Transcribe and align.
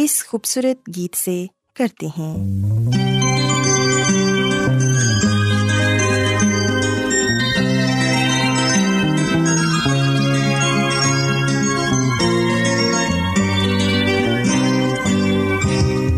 اس 0.00 0.24
خوبصورت 0.26 0.96
گیت 0.96 1.16
سے 1.16 1.46
کرتے 1.76 2.06
ہیں۔ 2.06 2.36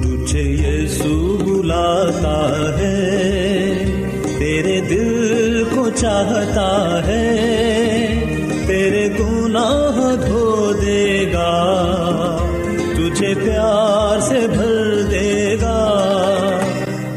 تجھے 0.03 0.87
بلاتا 1.45 2.79
ہے، 2.79 3.85
تیرے 4.39 4.81
دل 4.81 5.65
کو 5.75 5.91
چاہتا 5.91 7.01
ہے، 7.07 7.37
تیرے 8.67 9.09
گناہ 9.19 10.27
دھو 10.27 10.73
دے 10.73 11.33
گا۔ 11.33 12.10
تجھے 13.15 13.35
پیار 13.35 14.21
سے 14.21 14.47
بھر 14.55 15.03
دے 15.11 15.57
گا۔ 15.63 15.79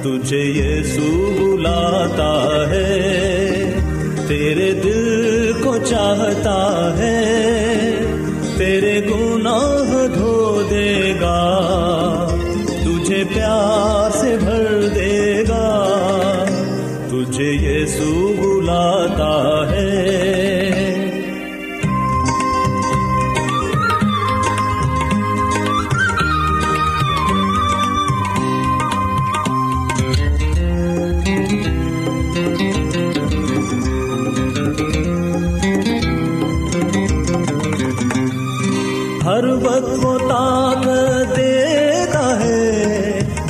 تجھے 0.03 0.41
یسو 0.41 1.35
بلاتا 1.39 2.65
ہے، 2.69 3.79
تیرے 4.27 4.71
دل 4.71 5.51
کو 5.63 5.77
چاہتا 5.77 6.93
ہے۔ 6.97 7.52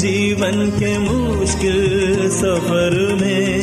جیون 0.03 0.71
کے 0.79 0.97
مشکل 0.99 2.29
سفر 2.31 3.15
میں۔ 3.21 3.61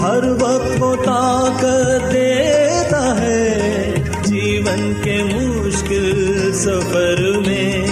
ہر 0.00 0.24
وقت 0.40 0.82
وہ 0.82 0.96
طاقت 1.04 2.12
دیتا 2.12 3.20
ہے 3.20 3.94
جیون 4.24 4.92
کے 5.02 5.22
مشکل 5.22 6.50
سفر 6.54 7.32
میں۔ 7.46 7.86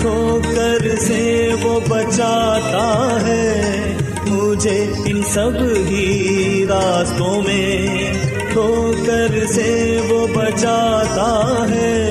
ٹھوکر 0.00 0.96
سے 0.98 1.50
وہ 1.62 1.80
بچاتا 1.88 3.18
ہے 3.26 3.72
مجھے 4.26 4.92
ان 5.04 5.22
سب 5.22 5.52
ہی 5.88 6.66
راستوں 6.68 7.42
میں۔ 7.42 8.12
ٹھوکر 8.52 9.46
سے 9.46 10.00
وہ 10.08 10.26
بچاتا 10.26 11.66
ہے 11.70 12.02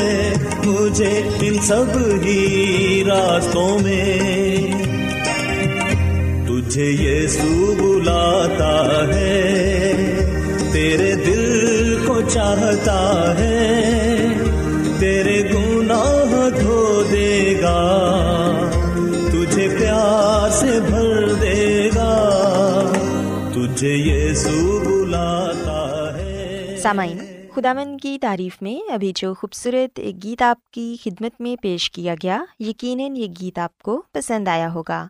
مجھے 0.66 1.22
ان 1.42 1.60
سب 1.62 1.84
ہی 2.26 3.04
راستوں 3.08 3.80
میں۔ 3.80 4.18
تجھے 6.48 6.90
یسوع 6.90 7.76
بلاتا 7.76 9.02
ہے، 9.14 9.54
تیرے 10.74 11.16
دل 11.16 11.96
کو 12.08 12.22
چاہتا 12.22 13.34
ہے، 13.40 13.80
تیرے 15.00 15.42
گناہ 15.54 16.50
دھو 16.60 17.04
دے 17.12 17.56
گا۔ 17.62 18.02
تجھے 19.32 19.68
پیار 19.80 20.52
سے 20.52 20.80
بھر 20.88 21.34
دے 21.34 21.90
گا۔ 21.96 22.32
تجھے 23.54 23.94
یسوع 23.94 24.80
بلاتا 24.80 26.12
ہے۔ 26.18 26.76
سامعین 26.78 27.35
خداون 27.56 27.98
کی 27.98 28.18
تعریف 28.22 28.62
میں 28.62 28.92
ابھی 28.92 29.12
جو 29.16 29.34
خوبصورت 29.34 30.00
گیت 30.24 30.42
آپ 30.42 30.70
کی 30.72 30.96
خدمت 31.04 31.42
میں 31.42 31.62
پیش 31.62 31.92
کیا 31.92 32.16
گیا، 32.24 32.44
یقیناً 32.60 33.16
یہ 33.16 33.28
گیت 33.42 33.60
آپ 33.60 33.78
کو 33.78 34.04
پسند 34.12 34.48
آیا 34.48 34.74
ہوگا۔ 34.74 35.08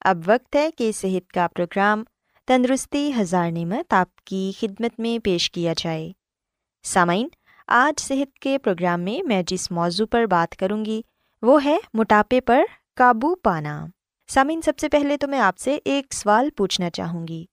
اب 0.00 0.18
وقت 0.26 0.56
ہے 0.56 0.70
کہ 0.70 0.92
صحت 0.92 1.32
کا 1.32 1.46
پروگرام 1.54 2.04
تندرستی 2.46 3.12
ہزار 3.20 3.50
نعمت 3.50 3.92
آپ 3.92 4.24
کی 4.24 4.52
خدمت 4.60 5.00
میں 5.00 5.18
پیش 5.24 5.50
کیا 5.50 5.72
جائے۔ 5.78 6.12
سامعین، 6.82 7.28
آج 7.66 8.00
صحت 8.00 8.38
کے 8.38 8.58
پروگرام 8.58 9.00
میں 9.00 9.22
میں 9.22 9.42
جس 9.46 9.70
موضوع 9.70 10.06
پر 10.06 10.26
بات 10.26 10.56
کروں 10.56 10.84
گی، 10.84 11.02
وہ 11.42 11.64
ہے 11.64 11.78
موٹاپے 11.94 12.40
پر 12.40 12.62
قابو 12.96 13.34
پانا۔ 13.34 13.86
سامعین، 14.28 14.60
سب 14.62 14.78
سے 14.78 14.88
پہلے 14.88 15.16
تو 15.16 15.28
میں 15.28 15.40
آپ 15.40 15.58
سے 15.58 15.78
ایک 15.84 16.14
سوال 16.14 16.50
پوچھنا 16.50 16.90
چاہوں 16.90 17.28
گی، 17.28 17.44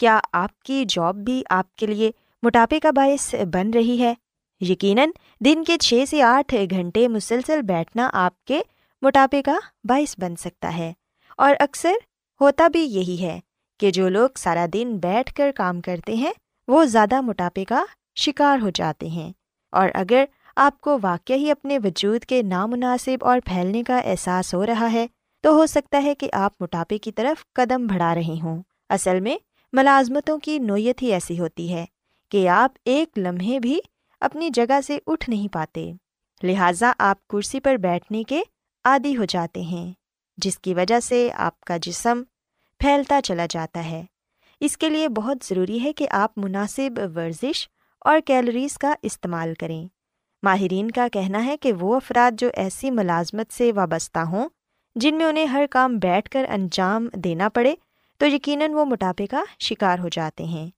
کیا 0.00 0.20
آپ 0.32 0.60
کی 0.60 0.84
جاب 0.88 1.16
بھی 1.16 1.42
آپ 1.50 1.74
کے 1.76 1.86
لیے 1.86 2.10
موٹاپے 2.42 2.80
کا 2.80 2.90
باعث 2.90 3.34
بن 3.52 3.70
رہی 3.70 4.02
ہے۔ 4.02 4.14
یقیناً 4.60 5.10
دن 5.44 5.64
کے 5.64 5.78
چھ 5.78 6.04
سے 6.10 6.22
آٹھ 6.22 6.54
گھنٹے 6.70 7.08
مسلسل 7.08 7.62
بیٹھنا 7.62 8.10
آپ 8.12 8.44
کے 8.44 8.60
موٹاپے 9.02 9.42
کا 9.42 9.58
باعث 9.84 10.14
بن 10.18 10.36
سکتا 10.36 10.76
ہے۔ 10.76 10.92
اور 11.36 11.54
اکثر 11.60 11.92
ہوتا 12.40 12.68
بھی 12.68 12.80
یہی 12.80 13.22
ہے 13.22 13.40
کہ 13.80 13.90
جو 13.90 14.08
لوگ 14.08 14.28
سارا 14.36 14.66
دن 14.72 14.98
بیٹھ 15.02 15.34
کر 15.34 15.50
کام 15.56 15.80
کرتے 15.80 16.14
ہیں، 16.14 16.32
وہ 16.68 16.84
زیادہ 16.84 17.20
موٹاپے 17.20 17.64
کا 17.64 17.84
شکار 18.16 18.58
ہو 18.62 18.70
جاتے 18.70 19.06
ہیں۔ 19.06 19.32
اور 19.72 19.88
اگر 19.94 20.24
آپ 20.56 20.80
کو 20.80 20.98
واقع 21.02 21.32
ہی 21.32 21.50
اپنے 21.50 21.78
وجود 21.78 22.24
کے 22.24 22.42
نامناسب 22.42 23.16
اور 23.20 23.40
پھیلنے 23.44 23.82
کا 23.82 23.98
احساس 23.98 24.54
ہو 24.54 24.66
رہا 24.66 24.92
ہے، 24.92 25.06
تو 25.40 25.52
ہو 25.52 25.66
سکتا 25.66 26.02
ہے 26.02 26.14
کہ 26.14 26.28
آپ 26.32 26.52
موٹاپے 26.60 26.98
کی 26.98 27.12
طرف 27.12 27.52
قدم 27.52 27.86
بڑھا 27.86 28.14
رہے 28.14 28.36
ہوں۔ 28.42 28.62
اصل 28.88 29.20
میں 29.20 29.36
ملازمتوں 29.72 30.38
کی 30.38 30.58
نوعیت 30.58 31.02
ہی 31.02 31.12
ایسی 31.12 31.38
ہوتی 31.38 31.72
ہے۔ 31.72 31.84
کہ 32.28 32.48
آپ 32.48 32.72
ایک 32.84 33.18
لمحے 33.18 33.60
بھی 33.60 33.80
اپنی 34.20 34.50
جگہ 34.50 34.80
سے 34.86 34.98
اٹھ 35.06 35.30
نہیں 35.30 35.52
پاتے۔ 35.52 35.92
لہٰذا 36.42 36.92
آپ 36.98 37.28
کرسی 37.28 37.60
پر 37.60 37.76
بیٹھنے 37.76 38.22
کے 38.22 38.42
عادی 38.84 39.16
ہو 39.16 39.24
جاتے 39.24 39.60
ہیں، 39.60 39.92
جس 40.36 40.58
کی 40.58 40.74
وجہ 40.74 41.00
سے 41.00 41.28
آپ 41.34 41.60
کا 41.60 41.76
جسم 41.76 42.22
پھیلتا 42.78 43.20
چلا 43.24 43.46
جاتا 43.50 43.84
ہے۔ 43.84 44.04
اس 44.60 44.76
کے 44.76 44.88
لیے 44.88 45.08
بہت 45.08 45.36
ضروری 45.44 45.84
ہے 45.84 45.92
کہ 45.92 46.06
آپ 46.10 46.38
مناسب 46.38 47.00
ورزش 47.16 47.68
اور 48.00 48.20
کیلوریز 48.24 48.78
کا 48.78 48.94
استعمال 49.02 49.54
کریں۔ 49.54 49.88
ماہرین 50.42 50.90
کا 50.90 51.08
کہنا 51.12 51.44
ہے 51.44 51.56
کہ 51.56 51.72
وہ 51.72 51.96
افراد 51.96 52.40
جو 52.40 52.48
ایسی 52.54 52.90
ملازمت 52.90 53.52
سے 53.52 53.72
وابستہ 53.72 54.18
ہوں، 54.18 54.48
جن 54.96 55.14
میں 55.14 55.26
انہیں 55.26 55.44
ہر 55.44 55.64
کام 55.70 55.96
بیٹھ 55.96 56.30
کر 56.30 56.46
انجام 56.48 57.08
دینا 57.14 57.48
پڑے، 57.48 57.74
تو 58.16 58.26
یقیناً 58.26 58.72
وہ 58.72 58.84
موٹاپے 58.84 59.26
کا 59.26 59.44
شکار 59.58 59.98
ہو 59.98 60.08
جاتے 60.08 60.44
ہیں۔ 60.44 60.70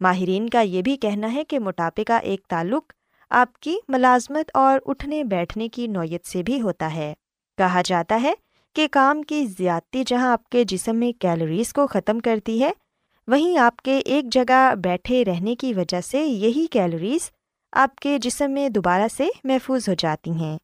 ماہرین 0.00 0.48
کا 0.48 0.60
یہ 0.60 0.82
بھی 0.82 0.96
کہنا 0.96 1.32
ہے 1.32 1.44
کہ 1.44 1.58
موٹاپے 1.58 2.04
کا 2.04 2.16
ایک 2.16 2.46
تعلق 2.48 2.92
آپ 3.30 3.58
کی 3.58 3.76
ملازمت 3.88 4.50
اور 4.54 4.80
اٹھنے 4.86 5.24
بیٹھنے 5.24 5.68
کی 5.68 5.86
نوعیت 5.86 6.26
سے 6.26 6.42
بھی 6.42 6.60
ہوتا 6.60 6.94
ہے۔ 6.94 7.14
کہا 7.58 7.82
جاتا 7.84 8.20
ہے 8.22 8.32
کہ 8.76 8.88
کام 8.90 9.22
کی 9.22 9.44
زیادتی 9.58 10.02
جہاں 10.06 10.32
آپ 10.32 10.48
کے 10.48 10.64
جسم 10.64 10.96
میں 10.96 11.12
کیلوریز 11.12 11.72
کو 11.72 11.86
ختم 11.86 12.18
کرتی 12.18 12.62
ہے، 12.62 12.72
وہیں 13.28 13.58
آپ 13.58 13.76
کے 13.76 13.98
ایک 13.98 14.32
جگہ 14.32 14.74
بیٹھے 14.74 15.24
رہنے 15.24 15.54
کی 15.54 15.74
وجہ 15.74 16.00
سے 16.00 16.24
یہی 16.24 16.66
کیلوریز 16.66 17.30
آپ 17.72 17.96
کے 17.96 18.18
جسم 18.18 18.50
میں 18.50 18.68
دوبارہ 18.68 19.08
سے 19.16 19.28
محفوظ 19.44 19.88
ہو 19.88 19.94
جاتی 19.94 20.30
ہیں۔ 20.30 20.58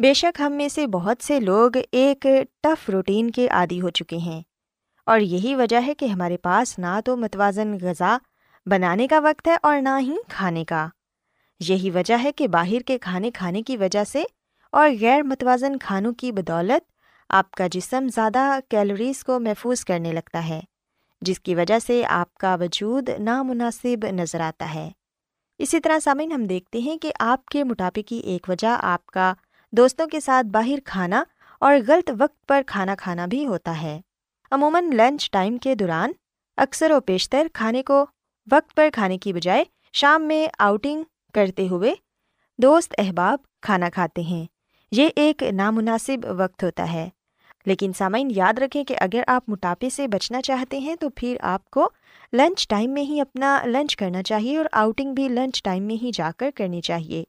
بے 0.00 0.14
شک 0.14 0.40
ہم 0.40 0.52
میں 0.52 0.68
سے 0.68 0.86
بہت 0.86 1.24
سے 1.24 1.40
لوگ 1.40 1.76
ایک 1.92 2.26
ٹف 2.62 2.90
روٹین 2.90 3.30
کے 3.30 3.48
عادی 3.48 3.80
ہو 3.80 3.90
چکے 3.90 4.16
ہیں 4.16 4.42
اور 5.06 5.20
یہی 5.20 5.54
وجہ 5.54 5.80
ہے 5.86 5.94
کہ 5.94 6.06
ہمارے 6.06 6.36
پاس 6.36 6.78
نہ 6.78 7.00
تو 7.04 7.16
متوازن 7.16 7.76
غذا 7.82 8.16
بنانے 8.66 9.06
کا 9.06 9.18
وقت 9.18 9.48
ہے 9.48 9.56
اور 9.62 9.80
نہ 9.80 9.98
ہی 10.00 10.16
کھانے 10.28 10.64
کا۔ 10.64 10.88
یہی 11.60 11.90
وجہ 11.90 12.14
ہے 12.24 12.32
کہ 12.32 12.48
باہر 12.48 12.80
کے 12.80 12.98
کھانے 12.98 13.30
کھانے 13.30 13.62
کی 13.62 13.76
وجہ 13.76 14.04
سے 14.04 14.24
اور 14.72 14.90
غیر 15.00 15.22
متوازن 15.22 15.78
کھانوں 15.78 16.12
کی 16.12 16.32
بدولت 16.32 16.90
آپ 17.28 17.50
کا 17.50 17.66
جسم 17.66 18.06
زیادہ 18.14 18.58
کیلوریز 18.68 19.24
کو 19.24 19.40
محفوظ 19.40 19.84
کرنے 19.84 20.12
لگتا 20.12 20.48
ہے، 20.48 20.60
جس 21.22 21.40
کی 21.40 21.54
وجہ 21.54 21.78
سے 21.78 22.02
آپ 22.08 22.34
کا 22.34 22.54
وجود 22.54 23.08
نامناسب 23.18 24.06
نظر 24.10 24.40
آتا 24.40 24.74
ہے۔ 24.74 24.90
اسی 25.58 25.80
طرح 25.80 25.98
سامعین، 25.98 26.32
ہم 26.32 26.44
دیکھتے 26.44 26.78
ہیں 26.78 26.96
کہ 26.98 27.12
آپ 27.20 27.46
کے 27.46 27.64
موٹاپے 27.64 28.02
کی 28.02 28.16
ایک 28.16 28.48
وجہ 28.48 28.76
آپ 28.80 29.06
کا 29.06 29.32
دوستوں 29.72 30.06
کے 30.06 30.20
ساتھ 30.20 30.46
باہر 30.46 30.78
کھانا 30.84 31.24
اور 31.60 31.76
غلط 31.88 32.10
وقت 32.18 32.46
پر 32.46 32.62
کھانا 32.66 32.94
کھانا 32.94 33.26
بھی 33.26 33.46
ہوتا 33.46 33.82
ہے۔ 33.82 34.00
عموماً 34.50 34.90
لنچ 34.92 35.30
ٹائم 35.30 35.58
کے 35.58 35.74
دوران 35.74 36.12
اکثر 36.56 36.90
و 36.90 36.98
بیشتر 37.06 37.46
کھانے 37.52 37.82
کو 37.82 38.06
وقت 38.52 38.76
پر 38.76 38.88
کھانے 38.92 39.18
کی 39.18 39.32
بجائے 39.32 39.64
شام 39.92 40.22
میں 40.22 40.46
آؤٹنگ 40.58 41.02
کرتے 41.32 41.68
ہوئے 41.68 41.94
دوست 42.58 42.94
احباب 42.98 43.38
کھانا 43.62 43.90
کھاتے 43.90 44.22
ہیں۔ 44.22 44.46
یہ 44.92 45.08
ایک 45.16 45.42
نامناسب 45.42 46.26
وقت 46.38 46.64
ہوتا 46.64 46.92
ہے۔ 46.92 47.08
لیکن 47.66 47.92
سامعین، 47.98 48.28
یاد 48.36 48.58
رکھیں 48.58 48.84
کہ 48.84 48.94
اگر 49.00 49.22
آپ 49.26 49.44
موٹاپے 49.48 49.90
سے 49.90 50.08
بچنا 50.08 50.42
چاہتے 50.42 50.78
ہیں 50.78 50.96
تو 50.96 51.08
پھر 51.10 51.36
آپ 51.40 51.70
کو 51.70 51.88
لنچ 52.32 52.68
ٹائم 52.68 52.90
میں 52.90 53.02
ہی 53.02 53.20
اپنا 53.20 53.62
لنچ 53.64 53.96
کرنا 53.96 54.22
چاہیے 54.22 54.56
اور 54.56 54.66
آؤٹنگ 54.72 55.14
بھی 55.14 55.28
لنچ 55.28 55.62
ٹائم 55.62 55.82
میں 55.82 56.04
ہی 56.04 56.10
جا 56.14 56.30
کر 56.36 56.50
کرنی 56.54 56.80
چاہیے۔ 56.80 57.24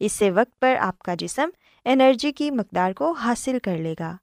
اس 0.00 0.12
سے 0.12 0.30
وقت 0.30 0.60
پر 0.60 0.76
آپ 0.80 0.98
کا 0.98 1.14
جسم 1.14 1.48
انرجی 1.84 2.32
کی 2.32 2.50
مقدار 2.50 2.92
کو 2.92 3.12
حاصل 3.12 3.58
کر 3.62 3.76
لے 3.76 3.94
گا۔ 4.00 4.16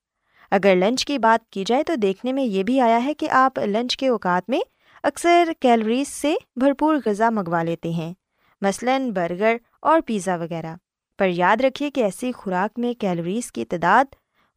اگر 0.52 0.76
لنچ 0.76 1.06
کی 1.06 1.18
بات 1.18 1.50
کی 1.50 1.64
جائے 1.68 1.84
تو 1.84 1.96
دیکھنے 1.96 2.34
میں 2.34 2.44
یہ 2.44 2.64
بھی 2.64 2.82
آیا 2.82 3.04
ہے 3.04 3.14
کہ 3.14 3.30
آپ 3.30 3.60
لنچ 3.60 3.98
کے 3.98 4.08
اوقات 4.08 4.50
میں 4.50 4.60
اکثر 5.04 5.52
کیلوریز 5.60 6.08
سے 6.08 6.36
بھرپور 6.56 6.96
غذا 7.06 7.30
منگوا 7.30 7.64
لیتے 7.64 7.90
ہیں، 7.90 8.14
مثلاً 8.62 9.12
برگر 9.12 9.56
اور 9.82 10.02
پیزا 10.06 10.36
وغیرہ۔ 10.36 10.76
پر 11.20 11.30
یاد 11.30 11.62
رکھیے 11.62 11.92
کہ 11.92 12.04
ایسی 12.04 12.32
خوراک 12.32 12.80
میں 12.80 12.94
کیلوریز 12.94 13.52
کی 13.52 13.66
تعداد 13.66 14.06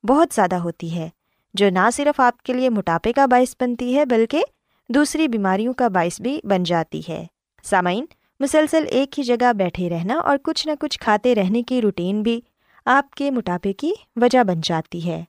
بہت 0.04 0.34
زیادہ 0.34 0.54
ہوتی 0.54 0.94
ہے، 0.96 1.08
جو 1.54 1.70
نہ 1.70 1.90
صرف 1.92 2.20
آپ 2.20 2.42
کے 2.42 2.52
لیے 2.52 2.68
موٹاپے 2.68 3.12
کا 3.12 3.26
باعث 3.26 3.54
بنتی 3.60 3.96
ہے، 3.96 4.04
بلکہ 4.04 4.42
دوسری 4.88 5.28
بیماریوں 5.28 5.72
کا 5.72 5.88
باعث 5.88 6.20
بھی 6.20 6.40
بن 6.44 6.62
جاتی 6.62 7.00
ہے۔ 7.08 7.26
سامعین، 7.64 8.04
مسلسل 8.40 8.84
ایک 8.88 9.18
ہی 9.18 9.24
جگہ 9.24 9.52
بیٹھے 9.52 9.90
رہنا 9.90 10.14
اور 10.14 10.38
کچھ 10.42 10.66
نہ 10.66 10.72
کچھ 10.80 11.00
کھاتے 11.00 11.34
رہنے 11.34 11.62
کی 11.62 11.82
روٹین 11.82 12.22
بھی 12.22 12.40
آپ 12.84 13.10
کے 13.10 13.30
موٹاپے 13.30 13.72
کی 13.72 13.92
وجہ 14.16 14.44
بن 14.44 14.60
جاتی 14.62 15.06
ہے۔ 15.06 15.24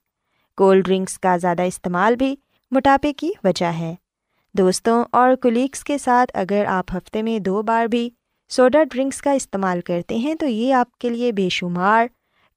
کولڈ 0.56 0.84
ڈرنکس 0.84 1.18
کا 1.18 1.36
زیادہ 1.36 1.62
استعمال 1.62 2.16
بھی 2.16 2.36
موٹاپے 2.70 3.12
کی 3.12 3.30
وجہ 3.44 3.66
ہے۔ 3.66 3.94
دوستوں 4.58 5.04
اور 5.12 5.34
کولیگس 5.34 5.84
کے 5.84 5.98
ساتھ 5.98 6.30
اگر 6.34 6.64
آپ 6.66 6.84
ہفتے 6.96 7.22
میں 7.22 7.38
دو 7.38 7.62
بار 7.62 7.86
بھی 7.86 8.10
سوڈا 8.48 8.84
ڈرنکس 8.84 9.22
کا 9.22 9.30
استعمال 9.30 9.80
کرتے 9.80 10.16
ہیں 10.16 10.34
تو 10.34 10.46
یہ 10.46 10.74
آپ 10.74 10.98
کے 10.98 11.08
لیے 11.08 11.32
بے 11.32 11.48
شمار 11.48 12.06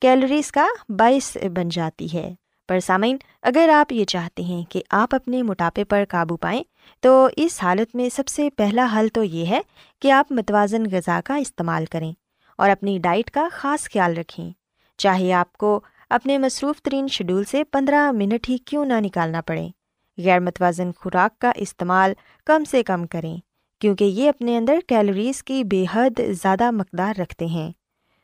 کیلوریز 0.01 0.51
کا 0.51 0.67
باعث 0.89 1.37
بن 1.55 1.69
جاتی 1.69 2.07
ہے۔ 2.13 2.33
پر 2.67 2.79
سامعین، 2.79 3.17
اگر 3.41 3.69
آپ 3.69 3.91
یہ 3.91 4.05
چاہتے 4.05 4.43
ہیں 4.43 4.63
کہ 4.63 4.81
آپ 4.89 5.15
اپنے 5.15 5.41
موٹاپے 5.43 5.83
پر 5.83 6.03
قابو 6.09 6.37
پائیں، 6.37 6.63
تو 6.99 7.27
اس 7.37 7.63
حالت 7.63 7.95
میں 7.95 8.09
سب 8.09 8.27
سے 8.27 8.49
پہلا 8.49 8.87
حل 8.95 9.07
تو 9.07 9.23
یہ 9.23 9.45
ہے 9.45 9.61
کہ 10.01 10.11
آپ 10.11 10.31
متوازن 10.31 10.83
غذا 10.91 11.19
کا 11.25 11.35
استعمال 11.35 11.85
کریں 11.85 12.13
اور 12.57 12.69
اپنی 12.69 12.99
ڈائٹ 12.99 13.31
کا 13.31 13.47
خاص 13.51 13.89
خیال 13.93 14.17
رکھیں۔ 14.17 14.51
چاہے 14.97 15.33
آپ 15.33 15.53
کو 15.53 15.79
اپنے 16.09 16.37
مصروف 16.37 16.81
ترین 16.81 17.07
شیڈول 17.07 17.43
سے 17.43 17.63
پندرہ 17.63 18.11
منٹ 18.11 18.49
ہی 18.49 18.57
کیوں 18.57 18.85
نہ 18.85 18.93
نکالنا 18.99 19.41
پڑے۔ 19.41 19.67
غیر 20.17 20.39
متوازن 20.39 20.91
خوراک 20.97 21.39
کا 21.39 21.51
استعمال 21.55 22.13
کم 22.47 22.63
سے 22.63 22.83
کم 22.83 23.05
کریں، 23.07 23.35
کیونکہ 23.81 24.03
یہ 24.03 24.29
اپنے 24.29 24.57
اندر 24.57 24.79
کیلوریز 24.87 25.43
کی 25.43 25.63
بے 25.63 25.85
حد 25.93 26.19
زیادہ 26.31 26.69
مقدار 26.71 27.19
رکھتے 27.19 27.45
ہیں۔ 27.45 27.71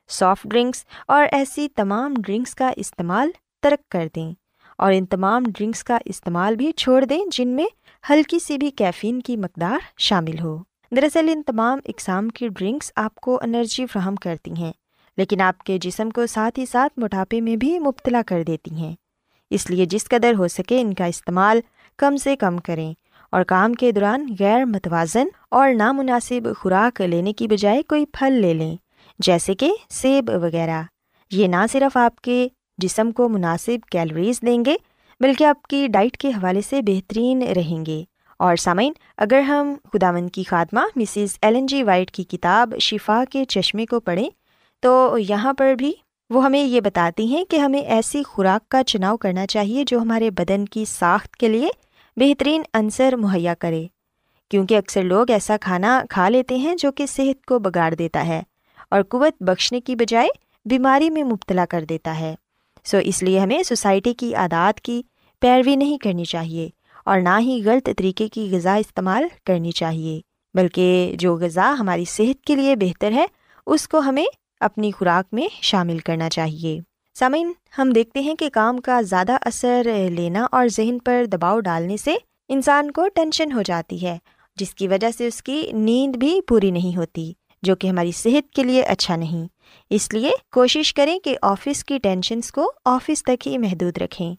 سافٹ 0.10 0.48
ڈرنکس 0.48 0.86
اور 1.08 1.26
ایسی 1.32 1.68
تمام 1.70 2.14
ڈرنکس 2.18 2.56
کا 2.56 2.72
استعمال 2.76 3.30
ترک 3.64 3.90
کر 3.92 4.08
دیں 4.16 4.32
اور 4.78 4.94
ان 4.94 5.06
تمام 5.06 5.44
ڈرنکس 5.48 5.84
کا 5.84 5.98
استعمال 6.06 6.56
بھی 6.56 6.72
چھوڑ 6.72 7.04
دیں 7.06 7.20
جن 7.32 7.48
میں 7.48 7.66
ہلکی 8.10 8.40
سی 8.40 8.58
بھی 8.58 8.72
کیفین 8.72 9.22
کی 9.22 9.38
مقدار 9.38 9.80
شامل 9.98 10.40
ہو۔ 10.40 10.58
دراصل 10.92 11.30
ان 11.30 11.44
تمام 11.44 11.80
اقسام 11.86 12.30
کی 12.30 12.48
ڈرنکس 12.48 12.92
آپ 12.96 13.16
کو 13.16 13.40
انرجی 13.44 13.86
فراہم 13.86 14.16
کرتی 14.16 14.52
ہیں، 14.52 14.72
لیکن 15.18 15.42
آپ 15.42 15.64
کے 15.64 15.78
جسم 15.78 16.10
کو 16.10 16.26
ساتھ 16.26 16.60
ہی 16.60 16.66
ساتھ 16.66 17.00
موٹاپے 17.00 17.42
میں 17.42 17.56
بھی 17.56 17.78
مبتلا 17.80 18.22
کر 18.28 18.44
دیتی 18.44 18.76
ہیں۔ 18.76 18.96
اس 19.52 19.70
لیے 19.70 19.86
جس 19.86 20.06
قدر 20.06 20.34
ہو 20.38 20.48
سکے 20.48 20.82
ان 20.82 20.94
کا 20.94 21.06
استعمال 21.06 21.60
کم 22.02 22.18
سے 22.18 22.36
کم 22.36 22.58
کریں 22.58 22.94
اور 23.32 23.44
کام 23.44 23.74
کے 23.74 23.92
دوران 23.92 24.36
غیر 24.40 24.66
متوازن 24.66 25.28
اور 25.52 25.74
نامناسب 25.74 26.48
خوراک 26.60 27.02
لینے 27.02 27.34
کی 27.34 27.48
بجائے 27.48 27.84
کوئی 27.84 28.06
پھل 28.14 28.34
لے 28.34 28.54
لیں، 28.54 28.76
جیسے 29.20 29.54
کہ 29.54 29.72
سیب 29.90 30.30
وغیرہ۔ 30.30 30.82
یہ 31.32 31.48
نہ 31.48 31.66
صرف 31.72 31.98
آپ 31.98 32.22
کے 32.22 32.48
جسم 32.78 33.12
کو 33.12 33.30
مناسب 33.30 33.90
کیلوریز 33.92 34.42
دیں 34.42 34.66
گے، 34.66 34.76
بلکہ 35.20 35.44
آپ 35.44 35.64
کی 35.64 35.88
ڈائٹ 35.88 36.18
کے 36.18 36.30
حوالے 36.30 36.62
سے 36.62 36.82
بہترین 36.82 37.42
رہیں 37.42 37.86
گے۔ 37.86 38.04
اور 38.40 38.56
سامعین، 38.56 38.94
اگر 39.18 39.40
ہم 39.40 39.74
خداون 39.94 40.30
کی 40.30 40.44
خاتمہ 40.44 40.80
مسز 40.96 41.38
ایلن 41.42 41.66
جی 41.66 41.84
وائٹ 41.84 42.12
کی 42.12 42.24
کتاب 42.24 42.74
شفا 42.82 43.24
کے 43.30 43.46
چشمے 43.46 43.86
کو 43.86 44.00
پڑھیں، 44.00 44.30
تو 44.80 45.18
یہاں 45.30 45.54
پر 45.54 45.74
بھی 45.78 45.94
وہ 46.30 46.46
ہمیں 46.46 46.64
یہ 46.64 46.82
بتاتی 46.82 47.26
ہیں 47.26 47.46
کہ 47.46 47.58
ہمیں 47.58 47.82
ایسی 47.82 48.24
خوراک 48.24 48.70
کا 48.70 48.84
چناؤ 48.84 49.18
کرنا 49.18 49.48
چاہیے 49.48 49.84
جو 49.88 50.00
ہمارے 50.00 50.30
بدن 50.30 50.66
کی 50.66 50.86
ساخت 50.86 51.36
کے 51.36 51.48
لیے 51.48 51.70
بہترین 52.18 52.62
عنصر 52.74 53.16
مہیا 53.16 53.54
کرے۔ 53.54 53.88
کیونکہ 54.50 54.78
اکثر 54.78 55.04
لوگ 55.04 55.32
ایسا 55.32 55.58
کھانا 55.62 56.04
کھا 56.10 56.30
لیتے 56.30 56.56
ہیں 56.56 56.76
جو 56.76 56.92
کہ 56.92 57.06
صحت 57.06 57.46
کو 57.46 57.60
بگاڑ 57.60 57.94
دیتا 57.94 58.28
ہے 58.28 58.44
اور 58.90 59.02
قوت 59.04 59.44
بخشنے 59.44 59.82
کی 59.82 59.96
بجائے 59.96 60.28
بیماری 60.66 61.10
میں 61.10 61.24
مبتلا 61.24 61.66
کر 61.70 61.84
دیتا 61.84 62.20
ہے۔ 62.20 62.36
سو 62.84 62.98
اس 62.98 63.24
لیے 63.24 63.40
ہمیں 63.40 63.64
سوسائٹی 63.64 64.14
کی 64.14 64.36
عادات 64.36 64.82
کی 64.82 65.02
پیروی 65.40 65.76
نہیں 65.76 65.98
کرنی 65.98 66.26
چاہیے 66.26 66.70
اور 67.06 67.20
نہ 67.20 67.40
ہی 67.40 67.62
غلط 67.66 67.90
طریقے 67.98 68.28
کی 68.28 68.50
غذا 68.52 68.76
استعمال 68.76 69.24
کرنی 69.46 69.72
چاہیے، 69.72 70.22
بلکہ 70.54 71.16
جو 71.20 71.36
غذا 71.36 71.76
ہماری 71.80 72.06
صحت 72.06 72.46
کے 72.46 72.56
لیے 72.56 72.76
بہتر 72.76 73.12
ہے، 73.12 73.26
اس 73.66 73.88
کو 73.88 74.00
ہمیں 74.00 74.26
اپنی 74.60 74.92
خوراک 74.92 75.34
میں 75.34 75.48
شامل 75.62 75.98
کرنا 75.98 76.30
چاہیے۔ 76.30 76.80
سامعین، 77.20 77.52
ہم 77.78 77.90
دیکھتے 77.90 78.20
ہیں 78.20 78.36
کہ 78.36 78.50
کام 78.50 78.78
کا 78.78 79.02
زیادہ 79.02 79.38
اثر 79.42 80.10
لینا 80.10 80.48
اور 80.52 80.68
ذہن 80.68 81.00
پر 81.00 81.26
دباؤ 81.26 81.60
ڈالنے 81.60 81.98
سے 81.98 82.16
انسان 82.50 82.92
کو 82.92 83.08
ٹینشن 83.08 83.52
ہو 83.52 83.62
جاتی 83.62 84.08
ہے، 84.08 84.18
جس 84.56 84.76
کی 84.76 84.88
وجہ 84.88 85.08
سے 85.18 85.28
اس 85.28 85.44
کی 85.44 85.72
نیند 85.74 86.16
بھی 86.16 86.42
پوری 86.48 86.72
نہیں 86.72 86.98
ہوتی، 86.98 87.34
جو 87.64 87.76
کہ 87.76 87.88
ہماری 87.88 88.12
صحت 88.12 88.54
کے 88.54 88.64
لیے 88.64 88.82
اچھا 88.82 89.16
نہیں۔ 89.16 89.48
اس 89.90 90.14
لیے 90.14 90.32
کوشش 90.52 90.94
کریں 90.94 91.20
کہ 91.20 91.38
آفس 91.42 91.86
کی 91.86 91.98
ٹینشنس 91.98 92.52
کو 92.52 92.72
آفس 92.86 93.24
تک 93.24 93.48
ہی 93.48 93.58
محدود 93.58 93.98
رکھیں۔ 93.98 94.36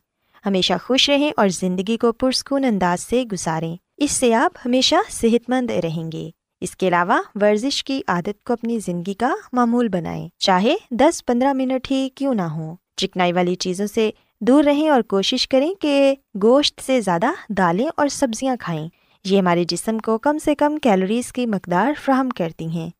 ہمیشہ 0.47 0.73
خوش 0.85 1.11
رہیں 1.11 1.31
اور 1.37 1.49
زندگی 1.49 1.97
کو 1.97 2.12
پرسکون 2.12 2.64
انداز 2.64 3.00
سے 3.00 3.25
گزاریں۔ 3.33 3.76
اس 3.97 4.11
سے 4.11 4.35
آپ 4.35 4.59
ہمیشہ 4.67 4.97
صحت 5.11 5.50
مند 5.50 5.71
رہیں 5.71 6.12
گے۔ 6.12 6.31
اس 6.62 6.76
کے 6.76 6.88
علاوہ 6.88 7.23
ورزش 7.35 7.85
کی 7.85 8.00
عادت 8.09 8.45
کو 8.45 8.52
اپنی 8.52 8.78
زندگی 8.78 9.14
کا 9.14 9.35
معمول 9.52 9.88
بنائیں۔ 9.88 10.28
چاہے 10.38 10.75
دس 10.90 11.26
پندرہ 11.26 11.52
منٹ 11.52 11.90
ہی 11.90 12.09
کیوں 12.14 12.35
نہ 12.35 12.42
ہو 12.42 12.75
چکنائی 12.97 13.33
والی 13.33 13.54
چیزوں 13.54 13.87
سے 13.87 14.11
دور 14.40 14.64
رہیں 14.64 14.88
اور 14.88 15.02
کوشش 15.02 15.49
کریں 15.49 15.75
کہ 15.75 16.14
گوشت 16.42 16.81
سے 16.81 17.00
زیادہ 17.00 17.26
دالیں 17.49 17.88
اور 17.97 18.09
سبزیاں 18.09 18.57
کھائیں۔ 18.61 18.88
یہ 19.25 19.38
ہمارے 19.38 19.64
جسم 19.64 19.99
کو 19.99 20.19
کم 20.19 20.38
سے 20.38 20.54
کم 20.54 20.76
کیلوریز 20.76 21.33
کی 21.33 21.47
مقدار 21.47 21.92
فراہم 22.04 22.28
کرتی 22.28 22.66
ہیں، 22.66 22.90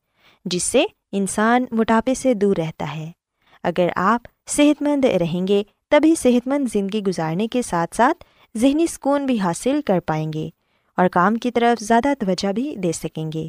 جس 0.45 0.63
سے 0.63 0.83
انسان 1.11 1.65
موٹاپے 1.71 2.13
سے 2.13 2.33
دور 2.33 2.55
رہتا 2.57 2.95
ہے۔ 2.95 3.11
اگر 3.63 3.87
آپ 3.95 4.27
صحت 4.47 4.81
مند 4.81 5.05
رہیں 5.05 5.47
گے، 5.47 5.63
تبھی 5.89 6.15
صحت 6.15 6.47
مند 6.47 6.67
زندگی 6.73 7.01
گزارنے 7.01 7.47
کے 7.47 7.61
ساتھ 7.61 7.95
ساتھ 7.95 8.23
ذہنی 8.57 8.87
سکون 8.87 9.25
بھی 9.25 9.39
حاصل 9.39 9.79
کر 9.85 9.99
پائیں 9.99 10.33
گے۔ 10.33 10.49
اور 10.97 11.07
کام 11.07 11.35
کی 11.35 11.51
طرف 11.51 11.83
زیادہ 11.83 12.13
توجہ 12.19 12.51
بھی 12.51 12.75
دے 12.75 12.91
سکیں 12.91 13.31
گے۔ 13.33 13.47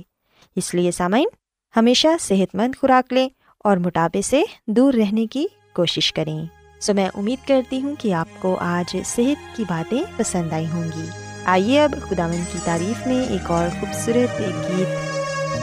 اس 0.57 0.75
لیے 0.75 0.91
سامعین، 0.91 1.29
ہمیشہ 1.77 2.09
صحت 2.21 2.55
مند 2.55 2.75
خوراک 2.81 3.13
لیں 3.13 3.29
اور 3.59 3.77
موٹاپے 3.77 4.23
سے 4.23 4.43
دور 4.67 4.95
رہنے 4.95 5.27
کی 5.27 5.47
کوشش 5.75 6.13
کریں۔ 6.13 6.45
سو 6.81 6.95
میں 6.95 7.09
امید 7.15 7.49
کرتی 7.49 7.83
ہوں 7.83 7.95
کہ 7.99 8.15
آپ 8.15 8.29
کو 8.39 8.57
آج 8.61 8.97
صحت 9.05 9.57
کی 9.57 9.65
باتیں 9.69 10.03
پسند 10.17 10.53
آئی 10.53 10.67
ہوں 10.67 10.85
گی۔ 10.85 11.09
آئیے 11.45 11.83
اب 11.83 11.95
خدا 12.09 12.27
من 12.27 12.43
کی 12.53 12.59
تعریف 12.65 13.07
میں 13.07 13.25
ایک 13.25 13.51
اور 13.51 13.69
خوبصورت 13.81 14.41
گیت 14.41 14.89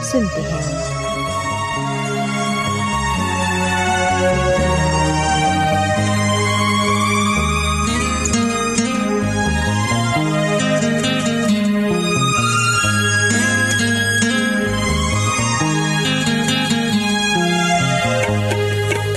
سنتے 0.04 0.40
ہیں۔ 0.40 1.01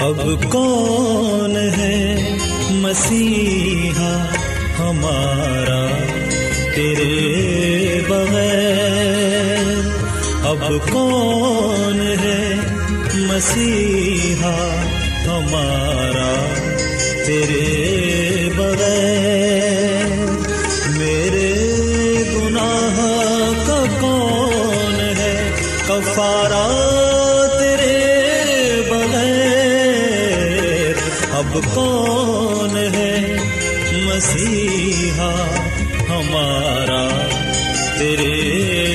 اب 0.05 0.21
کون 0.51 1.55
ہے 1.55 2.15
مسیحا 2.71 4.11
ہمارا 4.79 5.79
تیرے 6.75 8.01
بغیر؟ 8.09 9.69
اب 10.43 10.65
کون 10.91 12.01
ہے 12.01 12.55
مسیحا 13.15 14.55
ہمارا 15.27 16.33
تیرے 17.25 18.49
بغیر؟ 18.55 20.13
میرے 20.97 21.53
گناہ 22.35 23.01
کا 23.67 23.83
کون 24.01 24.99
ہے؟ 25.17 25.51
کفارہ 25.87 27.04
اب 31.37 31.53
کون 31.73 32.77
ہے 32.93 33.15
مسیحا 34.05 35.31
ہمارا 36.09 37.01
تیرے 37.97 38.94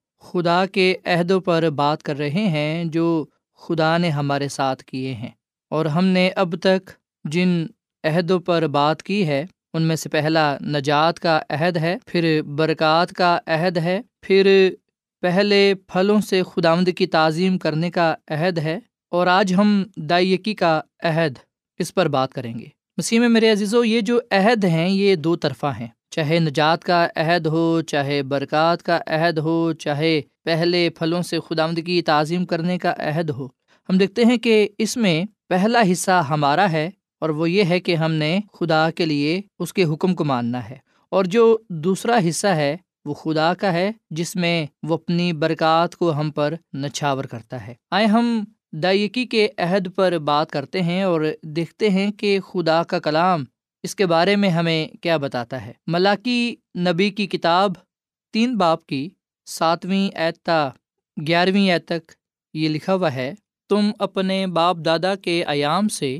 خدا 0.21 0.65
کے 0.65 0.95
عہدوں 1.05 1.41
پر 1.41 1.69
بات 1.69 2.03
کر 2.03 2.17
رہے 2.17 2.29
ہیں 2.29 2.83
جو 2.85 3.25
خدا 3.55 3.97
نے 3.97 4.09
ہمارے 4.09 4.47
ساتھ 4.47 4.83
کیے 4.83 5.13
ہیں۔ 5.13 5.29
اور 5.69 5.85
ہم 5.85 6.05
نے 6.05 6.29
اب 6.35 6.55
تک 6.61 6.89
جن 7.23 7.65
عہدوں 8.03 8.39
پر 8.39 8.67
بات 8.67 9.03
کی 9.03 9.27
ہے، 9.27 9.45
ان 9.73 9.81
میں 9.81 9.95
سے 9.95 10.09
پہلا 10.09 10.57
نجات 10.61 11.19
کا 11.19 11.41
عہد 11.49 11.77
ہے، 11.77 11.97
پھر 12.05 12.41
برکات 12.41 13.13
کا 13.13 13.39
عہد 13.47 13.77
ہے، 13.77 14.01
پھر 14.21 14.69
پہلے 15.21 15.73
پھلوں 15.87 16.21
سے 16.21 16.41
خداوند 16.43 16.87
کی 16.97 17.07
تعظیم 17.07 17.57
کرنے 17.57 17.91
کا 17.91 18.15
عہد 18.27 18.57
ہے، 18.57 18.79
اور 19.09 19.27
آج 19.27 19.53
ہم 19.53 19.83
دائیکی 19.95 20.53
کا 20.53 20.81
عہد 21.03 21.33
اس 21.79 21.93
پر 21.93 22.07
بات 22.07 22.33
کریں 22.33 22.59
گے۔ 22.59 22.65
مسیح 22.97 23.19
میں 23.19 23.29
میرے 23.29 23.51
عزیز 23.51 23.75
و 23.75 23.83
یہ 23.83 24.01
جو 24.01 24.19
عہد 24.31 24.65
ہیں، 24.65 24.89
یہ 24.89 25.15
دو 25.15 25.35
طرفہ 25.35 25.71
ہیں۔ 25.79 25.87
چاہے 26.11 26.39
نجات 26.39 26.83
کا 26.83 27.07
عہد 27.15 27.45
ہو، 27.45 27.81
چاہے 27.81 28.23
برکات 28.23 28.83
کا 28.83 28.99
عہد 29.07 29.37
ہو، 29.37 29.73
چاہے 29.73 30.21
پہلے 30.43 30.89
پھلوں 30.89 31.21
سے 31.21 31.39
خداوند 31.49 31.79
کی 31.85 32.01
تعظیم 32.01 32.45
کرنے 32.45 32.77
کا 32.77 32.93
عہد 32.97 33.29
ہو۔ 33.29 33.47
ہم 33.89 33.97
دیکھتے 33.97 34.25
ہیں 34.25 34.37
کہ 34.37 34.69
اس 34.77 34.97
میں 34.97 35.23
پہلا 35.49 35.81
حصہ 35.91 36.25
ہمارا 36.29 36.71
ہے 36.71 36.89
اور 37.19 37.29
وہ 37.29 37.49
یہ 37.49 37.63
ہے 37.63 37.79
کہ 37.79 37.95
ہم 37.95 38.11
نے 38.11 38.39
خدا 38.59 38.89
کے 38.91 39.05
لیے 39.05 39.41
اس 39.59 39.73
کے 39.73 39.83
حکم 39.83 40.15
کو 40.15 40.23
ماننا 40.23 40.69
ہے۔ 40.69 40.75
اور 41.09 41.25
جو 41.25 41.57
دوسرا 41.69 42.19
حصہ 42.29 42.47
ہے، 42.47 42.77
وہ 43.05 43.13
خدا 43.13 43.53
کا 43.53 43.73
ہے، 43.73 43.91
جس 44.09 44.35
میں 44.35 44.65
وہ 44.83 44.93
اپنی 44.93 45.33
برکات 45.33 45.95
کو 45.95 46.13
ہم 46.13 46.31
پر 46.31 46.53
نچھاور 46.73 47.23
کرتا 47.23 47.67
ہے۔ 47.67 47.73
آئے 47.91 48.05
ہم 48.05 48.43
دائیکی 48.73 49.25
کے 49.25 49.47
عہد 49.57 49.87
پر 49.95 50.17
بات 50.17 50.51
کرتے 50.51 50.81
ہیں 50.81 51.03
اور 51.03 51.21
دیکھتے 51.43 51.89
ہیں 51.89 52.11
کہ 52.11 52.39
خدا 52.39 52.83
کا 52.83 52.99
کلام 52.99 53.43
اس 53.83 53.95
کے 53.95 54.05
بارے 54.05 54.35
میں 54.35 54.49
ہمیں 54.49 54.87
کیا 54.87 55.17
بتاتا 55.17 55.65
ہے؟ 55.65 55.73
ملاکی 55.87 56.55
نبی 56.77 57.09
کی 57.09 57.27
کتاب 57.27 57.71
تین 58.33 58.57
باپ 58.57 58.85
کی 58.85 59.09
ساتویں 59.45 60.09
ایتا 60.15 60.69
گیارہویں 61.27 61.71
ایت 61.71 61.87
تک 61.87 62.11
یہ 62.53 62.69
لکھا 62.69 62.93
ہوا 62.93 63.13
ہے، 63.13 63.33
تم 63.69 63.91
اپنے 63.99 64.47
باپ 64.47 64.77
دادا 64.85 65.15
کے 65.15 65.43
ایام 65.47 65.87
سے 65.87 66.19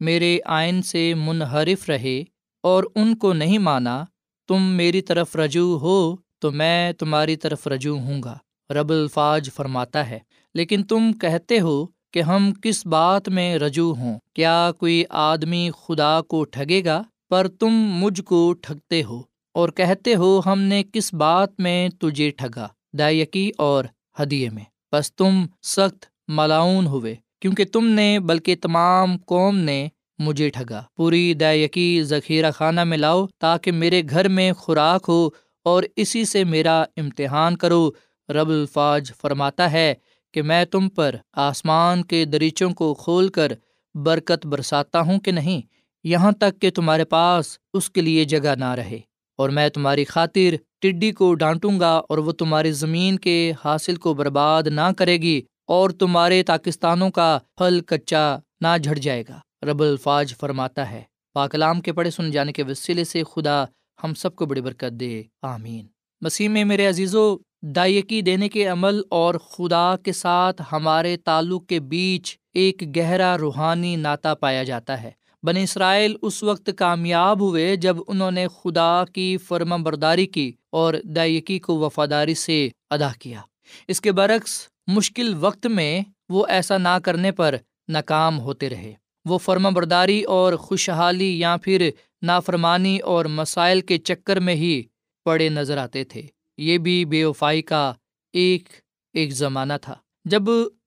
میرے 0.00 0.38
آئین 0.44 0.82
سے 0.82 1.14
منحرف 1.14 1.90
رہے 1.90 2.22
اور 2.62 2.84
ان 2.94 3.16
کو 3.16 3.32
نہیں 3.32 3.58
مانا، 3.58 4.04
تم 4.48 4.62
میری 4.62 5.02
طرف 5.02 5.36
رجوع 5.36 5.78
ہو 5.78 6.16
تو 6.38 6.50
میں 6.50 6.92
تمہاری 6.92 7.36
طرف 7.36 7.66
رجوع 7.66 7.98
ہوں 7.98 8.22
گا، 8.22 8.38
رب 8.70 8.90
الفاظ 8.90 9.50
فرماتا 9.54 10.10
ہے۔ 10.10 10.18
لیکن 10.54 10.82
تم 10.82 11.12
کہتے 11.12 11.60
ہو 11.60 11.86
کہ 12.12 12.22
ہم 12.22 12.52
کس 12.62 12.86
بات 12.86 13.28
میں 13.28 13.56
رجوع 13.58 13.94
ہوں؟ 13.94 14.18
کیا 14.34 14.70
کوئی 14.78 15.02
آدمی 15.10 15.68
خدا 15.78 16.20
کو 16.22 16.44
ٹھگے 16.44 16.84
گا؟ 16.84 17.02
پر 17.30 17.48
تم 17.48 17.74
مجھ 17.94 18.20
کو 18.22 18.52
ٹھگتے 18.52 19.02
ہو، 19.02 19.20
اور 19.54 19.68
کہتے 19.68 20.14
ہو 20.14 20.40
ہم 20.46 20.60
نے 20.62 20.82
کس 20.92 21.12
بات 21.14 21.60
میں 21.60 21.88
تجھے 22.00 22.30
ٹھگا؟ 22.30 22.66
دائیکی 22.98 23.50
اور 23.58 23.84
ہدیے 24.22 24.48
میں۔ 24.50 24.64
بس 24.92 25.12
تم 25.14 25.44
سخت 25.62 26.06
ملاؤن 26.28 26.86
ہوئے، 26.86 27.14
کیونکہ 27.40 27.64
تم 27.64 27.86
نے، 27.86 28.18
بلکہ 28.20 28.54
تمام 28.62 29.16
قوم 29.26 29.56
نے 29.58 29.88
مجھے 30.18 30.48
ٹھگا۔ 30.48 30.82
پوری 30.96 31.32
دائیکی 31.34 32.02
ذخیرہ 32.02 32.50
خانہ 32.50 32.84
میں 32.84 32.98
لاؤ، 32.98 33.26
تاکہ 33.38 33.72
میرے 33.72 34.02
گھر 34.10 34.28
میں 34.28 34.52
خوراک 34.52 35.04
ہو، 35.08 35.28
اور 35.66 35.82
اسی 35.96 36.24
سے 36.24 36.44
میرا 36.44 36.82
امتحان 36.96 37.56
کرو، 37.56 37.90
رب 38.28 38.48
الفاظ 38.48 39.10
فرماتا 39.22 39.72
ہے۔ 39.72 39.92
کہ 40.32 40.42
میں 40.42 40.64
تم 40.64 40.88
پر 40.88 41.14
آسمان 41.32 42.04
کے 42.04 42.24
دریچوں 42.24 42.70
کو 42.70 42.94
کھول 42.94 43.28
کر 43.28 43.52
برکت 43.94 44.46
برساتا 44.46 45.00
ہوں 45.00 45.20
کہ 45.20 45.30
نہیں، 45.30 45.60
یہاں 46.04 46.32
تک 46.32 46.60
کہ 46.60 46.70
تمہارے 46.70 47.04
پاس 47.04 47.58
اس 47.74 47.90
کے 47.90 48.00
لیے 48.00 48.24
جگہ 48.24 48.54
نہ 48.54 48.74
رہے۔ 48.74 48.98
اور 49.38 49.48
میں 49.48 49.68
تمہاری 49.68 50.04
خاطر 50.04 50.54
ٹڈی 50.80 51.12
کو 51.12 51.34
ڈانٹوں 51.34 51.80
گا 51.80 51.92
اور 52.08 52.18
وہ 52.18 52.32
تمہاری 52.32 52.72
زمین 52.72 53.18
کے 53.18 53.52
حاصل 53.64 53.96
کو 53.96 54.14
برباد 54.14 54.62
نہ 54.62 54.92
کرے 54.98 55.16
گی 55.16 55.42
اور 55.66 55.90
تمہارے 55.90 56.42
پاکستانوں 56.46 57.10
کا 57.10 57.38
پھل 57.56 57.80
کچا 57.80 58.36
نہ 58.60 58.78
جھڑ 58.84 58.94
جائے 58.94 59.24
گا۔ 59.28 59.40
رب 59.62 59.82
الفاظ 59.82 60.34
فرماتا 60.40 60.90
ہے۔ 60.90 61.02
پاکلام 61.34 61.80
کے 61.80 61.92
پڑھے 61.92 62.10
سن 62.10 62.30
جانے 62.30 62.52
کے 62.52 62.62
وسیلے 62.62 63.04
سے 63.04 63.22
خدا 63.34 63.64
ہم 64.04 64.14
سب 64.14 64.36
کو 64.36 64.46
بڑی 64.46 64.60
برکت 64.60 65.00
دے۔ 65.00 65.22
آمین۔ 65.42 65.86
مسیح 66.20 66.48
میں 66.48 66.64
میرے 66.64 66.86
عزیزو 66.86 67.36
دائیکی 67.62 68.22
دینے 68.22 68.48
کے 68.48 68.66
عمل 68.66 69.00
اور 69.08 69.34
خدا 69.34 69.94
کے 69.96 70.12
ساتھ 70.12 70.62
ہمارے 70.72 71.16
تعلق 71.16 71.66
کے 71.66 71.80
بیچ 71.80 72.38
ایک 72.54 72.96
گہرا 72.96 73.38
روحانی 73.38 73.96
ناطا 73.96 74.34
پایا 74.34 74.62
جاتا 74.62 75.02
ہے۔ 75.02 75.10
بن 75.42 75.56
اسرائیل 75.56 76.16
اس 76.22 76.42
وقت 76.42 76.70
کامیاب 76.76 77.40
ہوئے 77.40 77.76
جب 77.76 77.96
انہوں 78.08 78.30
نے 78.30 78.46
خدا 78.48 79.04
کی 79.04 79.36
فرما 79.36 79.76
برداری 79.76 80.26
کی 80.26 80.52
اور 80.70 80.94
دائیکی 81.04 81.58
کو 81.58 81.78
وفاداری 81.78 82.34
سے 82.34 82.68
ادا 82.90 83.08
کیا۔ 83.18 83.40
اس 83.88 84.00
کے 84.00 84.12
برعکس، 84.12 84.68
مشکل 84.86 85.34
وقت 85.40 85.66
میں 85.66 86.02
وہ 86.28 86.46
ایسا 86.46 86.78
نہ 86.78 86.98
کرنے 87.04 87.32
پر 87.32 87.54
ناکام 87.88 88.40
ہوتے 88.40 88.68
رہے۔ 88.68 88.94
وہ 89.24 89.38
فرما 89.38 89.68
برداری 89.68 90.22
اور 90.22 90.54
خوشحالی 90.54 91.38
یا 91.40 91.56
پھر 91.62 91.90
نافرمانی 92.22 92.98
اور 92.98 93.24
مسائل 93.24 93.80
کے 93.80 93.98
چکر 93.98 94.40
میں 94.40 94.54
ہی 94.54 94.82
پڑے 95.24 95.48
نظر 95.48 95.76
آتے 95.76 96.04
تھے۔ 96.04 96.22
یہ 96.60 96.78
بھی 96.78 97.04
بے 97.04 97.24
وفائی 97.24 97.62
کا 97.62 97.92
ایک 98.32 98.68
ایک 99.12 99.32
زمانہ 99.32 99.72
تھا۔ 99.82 99.94
جب 100.24 100.42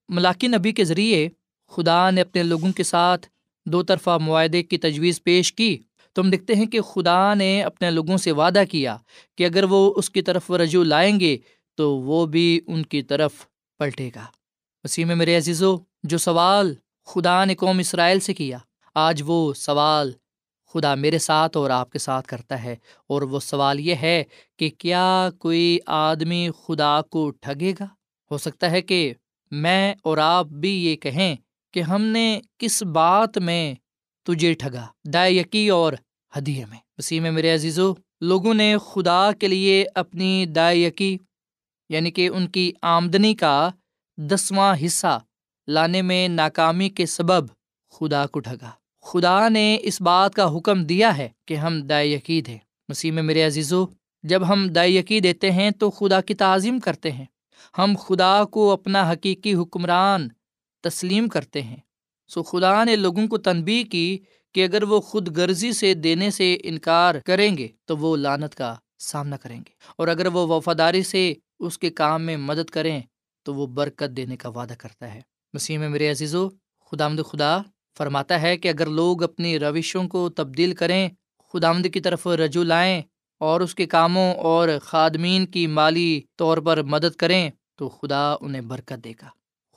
ملاقی 0.10 0.48
نبی 0.48 0.72
کے 0.72 0.84
ذریعے 0.84 1.30
خدا 1.72 2.10
نے 2.10 2.22
اپنے 2.22 2.44
لوگوں 2.44 2.72
کے 2.72 2.84
ساتھ 2.84 3.28
دو 3.66 3.84
طرفہ 3.84 4.18
معاہدے 4.22 4.64
کی 4.64 4.78
تجویز 4.78 5.24
پیش 5.24 5.54
کی، 5.54 5.78
تو 6.14 6.22
ہم 6.22 6.30
دیکھتے 6.30 6.56
ہیں 6.56 6.66
کہ 6.66 6.82
خدا 6.82 7.34
نے 7.34 7.64
اپنے 7.64 7.92
لوگوں 7.92 8.18
سے 8.18 8.32
وعدہ 8.32 8.64
کیا 8.72 8.98
کہ 9.38 9.46
اگر 9.46 9.64
وہ 9.64 9.94
اس 9.98 10.10
کی 10.10 10.22
طرف 10.22 10.52
رجوع 10.52 10.84
لائیں 10.84 11.20
گے، 11.20 11.38
تو 11.76 11.98
وہ 11.98 12.26
بھی 12.26 12.62
ان 12.68 12.84
کی 12.84 13.02
طرف 13.02 13.32
پلٹے 13.78 14.10
گا۔ 14.16 14.26
وسیم 14.84 15.18
میرے 15.18 15.38
عزیزو، 15.38 15.78
جو 16.04 16.18
سوال 16.18 16.74
خدا 17.06 17.46
نے 17.46 17.56
قوم 17.56 17.80
اسرائیل 17.80 18.20
سے 18.20 18.34
کیا، 18.34 18.58
آج 18.96 19.24
وہ 19.26 19.54
سوال 19.54 20.12
خدا 20.74 20.96
میرے 20.96 21.18
ساتھ 21.18 21.58
اور 21.58 21.70
آپ 21.70 21.92
کے 21.92 22.00
ساتھ 22.00 22.28
کرتا 22.28 22.64
ہے۔ 22.64 22.76
اور 23.08 23.22
وہ 23.22 23.40
سوال 23.40 23.80
یہ 23.80 23.96
ہے 23.96 24.24
کہ 24.60 24.70
کیا 24.78 25.30
کوئی 25.40 25.80
آدمی 25.86 26.50
خدا 26.64 27.02
کو 27.02 27.32
ٹھگے 27.32 27.74
گا؟ 27.80 27.86
ہو 28.32 28.38
سکتا 28.38 28.72
ہے 28.72 28.82
کہ 28.82 29.14
میں 29.52 29.94
اور 30.04 30.18
آپ 30.18 30.46
بھی 30.46 30.86
یہ 30.86 30.96
کہیں 30.96 31.36
کہ 31.74 31.82
ہم 31.82 32.02
نے 32.02 32.40
کس 32.58 32.84
بات 32.84 33.38
میں 33.38 33.76
تجھے 34.24 34.54
ٹھگا؟ 34.54 34.88
دائیکی 35.04 35.70
اور 35.70 35.94
ہدیے 36.38 36.66
میں۔ 36.66 36.78
اسی 36.98 37.20
میں 37.20 37.32
میرے 37.32 37.54
عزیزو، 37.54 37.94
لوگوں 38.22 38.54
نے 38.54 38.76
خدا 38.92 39.32
کے 39.32 39.48
لیے 39.48 39.86
اپنی 39.96 40.46
دائیکی 40.46 41.18
یعنی 41.90 42.12
کہ 42.12 42.30
ان 42.30 42.48
کی 42.48 42.72
آمدنی 42.82 43.36
کا 43.36 43.70
دسواں 44.18 44.76
حصہ 44.86 45.20
لانے 45.68 46.02
میں 46.02 46.28
ناکامی 46.28 46.90
کے 46.90 47.06
سبب 47.06 47.48
خدا 47.92 48.26
کو 48.26 48.40
ٹھگا۔ 48.40 48.72
خدا 49.04 49.50
نے 49.50 49.78
اس 49.82 50.02
بات 50.02 50.36
کا 50.36 50.58
حکم 50.58 50.84
دیا 50.84 51.18
ہے 51.18 51.30
کہ 51.46 51.54
ہم 51.54 51.82
دائیکی 51.82 52.42
دیں 52.42 52.58
مسیح 52.90 53.12
میں 53.12 53.24
میرے 53.24 53.44
عزیزو، 53.44 53.86
جب 54.24 54.48
ہم 54.48 54.68
دائیکی 54.68 55.20
دیتے 55.20 55.52
ہیں 55.52 55.72
تو 55.72 55.92
خدا 55.92 56.22
کی 56.22 56.34
تعظیم 56.34 56.80
کرتے 56.80 57.12
ہیں۔ 57.12 57.26
ہم 57.78 57.94
خدا 58.00 58.44
کو 58.44 58.72
اپنا 58.72 59.12
حقیقی 59.12 59.54
حکمران 59.54 60.28
تسلیم 60.82 61.28
کرتے 61.28 61.62
ہیں۔ 61.62 61.78
سو 62.28 62.44
خدا 62.44 62.84
نے 62.84 62.96
لوگوں 62.96 63.28
کو 63.28 63.38
تنبی 63.38 63.84
کی 63.84 64.18
کہ 64.54 64.64
اگر 64.64 64.84
وہ 64.84 65.02
خود 65.02 65.38
غرضی 65.38 65.74
سے 65.74 65.94
دینے 65.94 66.32
سے 66.32 66.58
انکار 66.64 67.16
کریں 67.16 67.58
گے 67.58 67.68
تو 67.86 67.98
وہ 67.98 68.18
لانت 68.18 68.56
کا 68.56 68.76
سامنا 69.00 69.38
کریں 69.38 69.58
گے۔ 69.58 69.72
اور 69.98 70.08
اگر 70.08 70.28
وہ 70.28 70.48
وفاداری 70.48 71.04
سے 71.04 71.34
اس 71.60 71.78
کے 71.78 71.90
کام 71.90 72.22
میں 72.22 72.38
مدد 72.38 72.70
کریں 72.70 73.02
تو 73.44 73.56
وہ 73.56 73.68
برکت 73.68 74.18
دینے 74.18 74.38
کا 74.38 74.50
وعدہ 74.50 74.74
کرتا 74.78 75.14
ہے۔ 75.14 75.22
مسیح 75.54 75.78
میں 75.78 75.90
میرے 75.90 76.12
عزیزو 76.12 76.50
خدا 76.92 77.08
مد 77.08 77.20
خدا 77.30 77.62
فرماتا 77.98 78.42
ہے 78.42 78.58
کہ 78.58 78.68
اگر 78.68 78.88
لوگ 78.90 79.24
اپنی 79.24 79.60
روشوں 79.60 80.08
کو 80.08 80.30
تبدیل 80.30 80.74
کریں 80.74 81.10
خدا 81.54 81.72
کی 81.94 82.00
طرف 82.00 82.28
رجوع 82.28 82.64
لائیں 82.64 83.02
اور 83.42 83.62
اس 83.62 83.76
کے 83.76 83.86
کاموں 83.86 84.34
اور 84.34 84.70
خادمین 84.82 85.46
کی 85.46 85.68
مالی 85.68 86.22
طور 86.38 86.58
پر 86.58 86.82
مدد 86.84 87.16
کریں، 87.16 87.50
تو 87.78 87.90
خدا 87.90 88.36
انہیں 88.42 88.62
برکت 88.62 89.04
دے 89.04 89.12
گا، 89.12 89.28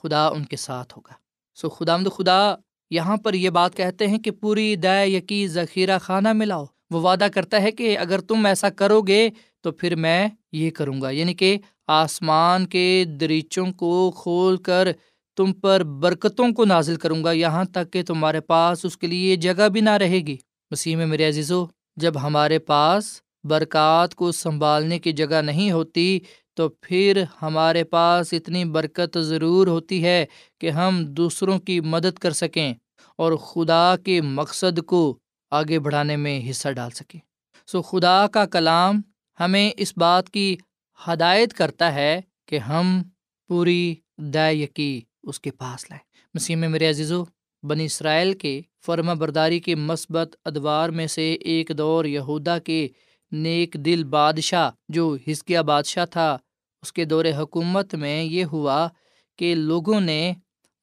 خدا 0.03 0.27
ان 0.27 0.45
کے 0.45 0.57
ساتھ 0.57 0.97
ہوگا۔ 0.97 1.13
سو 1.55 1.69
خدا 1.69 1.95
آمد 1.95 2.09
خدا، 2.17 2.55
یہاں 2.91 3.17
پر 3.17 3.35
یہ 3.35 3.51
بات 3.51 3.77
کہتے 3.77 4.07
ہیں 4.07 4.19
کہ 4.19 4.31
پوری 4.31 4.77
دے 4.77 5.07
یقی 5.07 5.47
ذخیرہ 5.49 5.99
خانہ 5.99 6.33
ملاؤ 6.33 6.65
وہ 6.91 7.01
وعدہ 7.01 7.27
کرتا 7.35 7.63
ہے 7.63 7.71
کہ 7.71 7.99
اگر 7.99 8.21
تم 8.21 8.47
ایسا 8.47 8.71
کرو 8.71 9.01
گے، 9.03 9.29
تو 9.61 9.73
پھر 9.73 9.95
میں 9.97 10.29
یہ 10.53 10.71
کروں 10.71 11.01
گا 11.03 11.11
یعنی 11.11 11.35
کہ 11.35 11.57
آسمان 11.87 12.67
کے 12.67 13.05
دریچوں 13.21 13.67
کو 13.73 14.11
کھول 14.23 14.57
کر 14.57 14.89
تم 15.37 15.53
پر 15.53 15.85
برکتوں 15.85 16.53
کو 16.53 16.65
نازل 16.65 16.97
کروں 16.97 17.25
گا، 17.25 17.33
یہاں 17.33 17.65
تک 17.65 17.93
کہ 17.93 18.03
تمہارے 18.03 18.41
پاس 18.41 18.85
اس 18.85 18.97
کے 18.97 19.07
لیے 19.07 19.37
جگہ 19.37 19.69
بھی 19.69 19.81
نہ 19.81 19.91
رہے 19.91 20.21
گی۔ 20.21 20.37
مسیح 20.71 20.97
میں 20.97 21.07
میرے 21.07 21.29
عزیزو، 21.29 21.67
جب 21.97 22.23
ہمارے 22.23 22.59
پاس 22.59 23.21
برکات 23.45 24.15
کو 24.15 24.33
سنبھالنے 24.33 24.99
کی 24.99 25.13
جگہ 25.13 25.43
نہیں 25.43 25.71
ہوتی، 25.71 26.21
تو 26.55 26.69
پھر 26.69 27.25
ہمارے 27.43 27.85
پاس 27.85 28.33
اتنی 28.33 28.65
برکت 28.65 29.19
ضرور 29.19 29.67
ہوتی 29.67 30.05
ہے 30.05 30.27
کہ 30.61 30.71
ہم 30.71 31.05
دوسروں 31.05 31.59
کی 31.59 31.81
مدد 31.81 32.19
کر 32.19 32.31
سکیں 32.31 32.75
اور 33.17 33.33
خدا 33.33 33.97
کے 34.05 34.21
مقصد 34.21 34.81
کو 34.87 35.19
آگے 35.51 35.79
بڑھانے 35.79 36.17
میں 36.17 36.51
حصہ 36.51 36.69
ڈال 36.69 36.91
سکیں۔ 36.91 37.21
سو 37.67 37.83
خدا 37.83 38.27
کا 38.27 38.47
کلام 38.47 39.01
ہمیں 39.41 39.71
اس 39.77 39.93
بات 39.97 40.31
کی 40.31 40.57
ہدایت 41.09 41.53
کرتا 41.53 41.95
ہے 41.95 42.21
کہ 42.47 42.59
ہم 42.59 43.03
پوری 43.49 43.95
دے 44.19 44.53
یقی 44.53 45.01
اس 45.27 45.41
کے 45.41 45.51
پاس 45.51 45.91
لائیں 45.91 46.03
مسیح 46.35 46.57
میں 46.57 46.69
میرے 46.69 46.89
عزیزو، 46.91 47.25
بنی 47.63 47.85
اسرائیل 47.85 48.33
کے 48.33 48.61
فرما 48.87 49.15
برداری 49.15 49.61
کے 49.61 49.75
مثبت 49.75 50.37
ادوار 50.45 50.89
میں 50.89 51.07
سے 51.07 51.33
ایک 51.33 51.71
دور 51.79 52.05
یہودا 52.05 52.59
کے 52.59 52.89
نیک 53.33 53.75
دل 53.75 54.05
بادشاہ، 54.05 54.71
جو 54.89 55.17
ہسکیا 55.31 55.63
بادشاہ 55.63 56.07
تھا، 56.07 56.37
اس 56.83 56.93
کے 56.93 57.05
دور 57.05 57.25
حکومت 57.39 57.95
میں 57.95 58.25
یہ 58.25 58.45
ہوا 58.45 58.89
کہ 59.39 59.55
لوگوں 59.55 60.01
نے 60.01 60.33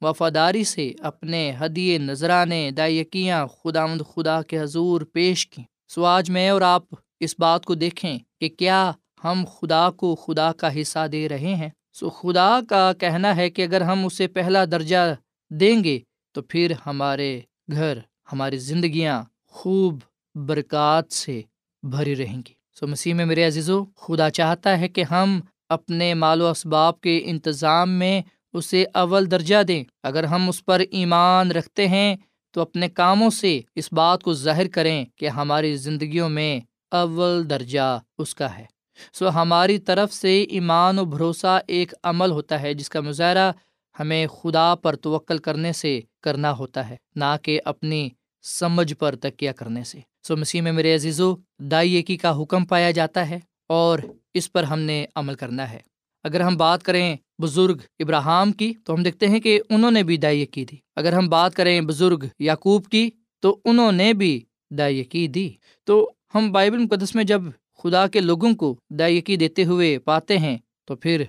وفاداری 0.01 0.63
سے 0.63 0.91
اپنے 0.99 1.51
ہدیے، 1.61 1.97
نذرانے، 1.97 2.71
دائیکیاں 2.71 3.47
خدا 3.47 3.85
مد 3.85 4.01
خدا 4.13 4.41
کے 4.41 4.59
حضور 4.59 5.01
پیش 5.01 5.47
کیں۔ 5.47 5.63
سو 5.87 6.05
آج 6.05 6.29
میں 6.29 6.49
اور 6.49 6.61
آپ 6.61 6.83
اس 7.19 7.35
بات 7.39 7.65
کو 7.65 7.75
دیکھیں 7.75 8.19
کہ 8.41 8.49
کیا 8.49 8.91
ہم 9.23 9.45
خدا 9.59 9.89
کو 9.91 10.15
خدا 10.15 10.51
کا 10.51 10.81
حصہ 10.81 11.07
دے 11.11 11.29
رہے 11.29 11.55
ہیں۔ 11.55 11.69
سو 11.93 12.09
خدا 12.09 12.59
کا 12.69 12.93
کہنا 12.93 13.35
ہے 13.35 13.49
کہ 13.49 13.61
اگر 13.61 13.81
ہم 13.81 14.05
اسے 14.05 14.27
پہلا 14.27 14.65
درجہ 14.65 15.15
دیں 15.49 15.83
گے، 15.83 15.99
تو 16.31 16.41
پھر 16.41 16.73
ہمارے 16.85 17.41
گھر، 17.71 17.97
ہماری 18.31 18.57
زندگیاں 18.57 19.23
خوب 19.47 19.99
برکات 20.35 21.13
سے 21.13 21.41
بھری 21.83 22.15
رہیں 22.15 22.37
گی۔ 22.37 22.53
سو 22.79 22.87
مسیح 22.87 23.13
میں 23.13 23.25
میرے 23.25 23.43
عزیزو، 23.43 23.85
خدا 23.85 24.29
چاہتا 24.29 24.79
ہے 24.79 24.87
کہ 24.87 25.03
ہم 25.03 25.39
اپنے 25.69 26.13
مال 26.13 26.41
و 26.41 26.47
اسباب 26.47 27.01
کے 27.01 27.21
انتظام 27.25 27.89
میں 27.89 28.21
اسے 28.53 28.85
اول 28.93 29.31
درجہ 29.31 29.63
دیں۔ 29.63 29.83
اگر 30.03 30.23
ہم 30.23 30.49
اس 30.49 30.65
پر 30.65 30.81
ایمان 30.91 31.51
رکھتے 31.51 31.87
ہیں، 31.87 32.15
تو 32.51 32.61
اپنے 32.61 32.89
کاموں 32.89 33.29
سے 33.29 33.61
اس 33.75 33.93
بات 33.93 34.23
کو 34.23 34.33
ظاہر 34.33 34.67
کریں 34.67 35.05
کہ 35.15 35.27
ہماری 35.27 35.75
زندگیوں 35.75 36.29
میں 36.29 36.59
اول 36.91 37.49
درجہ 37.49 37.99
اس 38.17 38.35
کا 38.35 38.57
ہے۔ 38.57 38.65
سو 39.13 39.29
ہماری 39.29 39.77
طرف 39.77 40.13
سے 40.13 40.41
ایمان 40.41 40.99
و 40.99 41.05
بھروسہ 41.05 41.59
ایک 41.67 41.93
عمل 42.03 42.31
ہوتا 42.31 42.61
ہے، 42.61 42.73
جس 42.73 42.89
کا 42.89 43.01
مظاہرہ 43.01 43.51
ہمیں 43.99 44.27
خدا 44.27 44.75
پر 44.75 44.95
توکل 44.95 45.37
کرنے 45.37 45.73
سے 45.73 45.99
کرنا 46.21 46.51
ہوتا 46.51 46.89
ہے، 46.89 46.95
نہ 47.15 47.35
کہ 47.41 47.61
اپنی 47.65 48.09
سمجھ 48.41 48.93
پر 48.93 49.15
تکیہ 49.15 49.51
کرنے 49.51 49.83
سے۔ 49.83 49.99
سو 50.27 50.37
مسیح 50.37 50.61
میں 50.61 50.71
میرے 50.71 50.95
عزیزو، 50.95 51.35
دائی 51.59 51.93
ایکی 51.93 52.17
کا 52.17 52.41
حکم 52.41 52.65
پایا 52.65 52.91
جاتا 52.91 53.29
ہے 53.29 53.39
اور 53.67 53.99
اس 54.33 54.51
پر 54.51 54.63
ہم 54.63 54.79
نے 54.79 55.05
عمل 55.15 55.35
کرنا 55.35 55.69
ہے۔ 55.69 55.79
اگر 56.23 56.41
ہم 56.41 56.57
بات 56.57 56.83
کریں 56.83 57.15
بزرگ 57.41 57.77
ابراہم 57.99 58.51
کی، 58.51 58.73
تو 58.85 58.93
ہم 58.93 59.03
دیکھتے 59.03 59.27
ہیں 59.27 59.39
کہ 59.39 59.61
انہوں 59.69 59.91
نے 59.91 60.03
بھی 60.03 60.17
دائی 60.17 60.45
کی 60.45 60.65
دی۔ 60.65 60.75
اگر 60.95 61.13
ہم 61.13 61.29
بات 61.29 61.55
کریں 61.55 61.81
بزرگ 61.81 62.25
یعقوب 62.39 62.85
کی، 62.85 63.09
تو 63.39 63.59
انہوں 63.65 63.91
نے 63.91 64.13
بھی 64.13 64.43
دائی 64.71 65.03
کی 65.03 65.27
دی۔ 65.27 65.49
تو 65.83 66.11
ہم 66.35 66.51
بائبل 66.51 66.77
مقدس 66.77 67.15
میں 67.15 67.23
جب 67.23 67.41
خدا 67.83 68.07
کے 68.07 68.19
لوگوں 68.19 68.55
کو 68.55 68.75
دائیکی 68.89 69.35
دیتے 69.35 69.63
ہوئے 69.63 69.99
پاتے 69.99 70.37
ہیں، 70.37 70.57
تو 70.85 70.95
پھر 70.95 71.23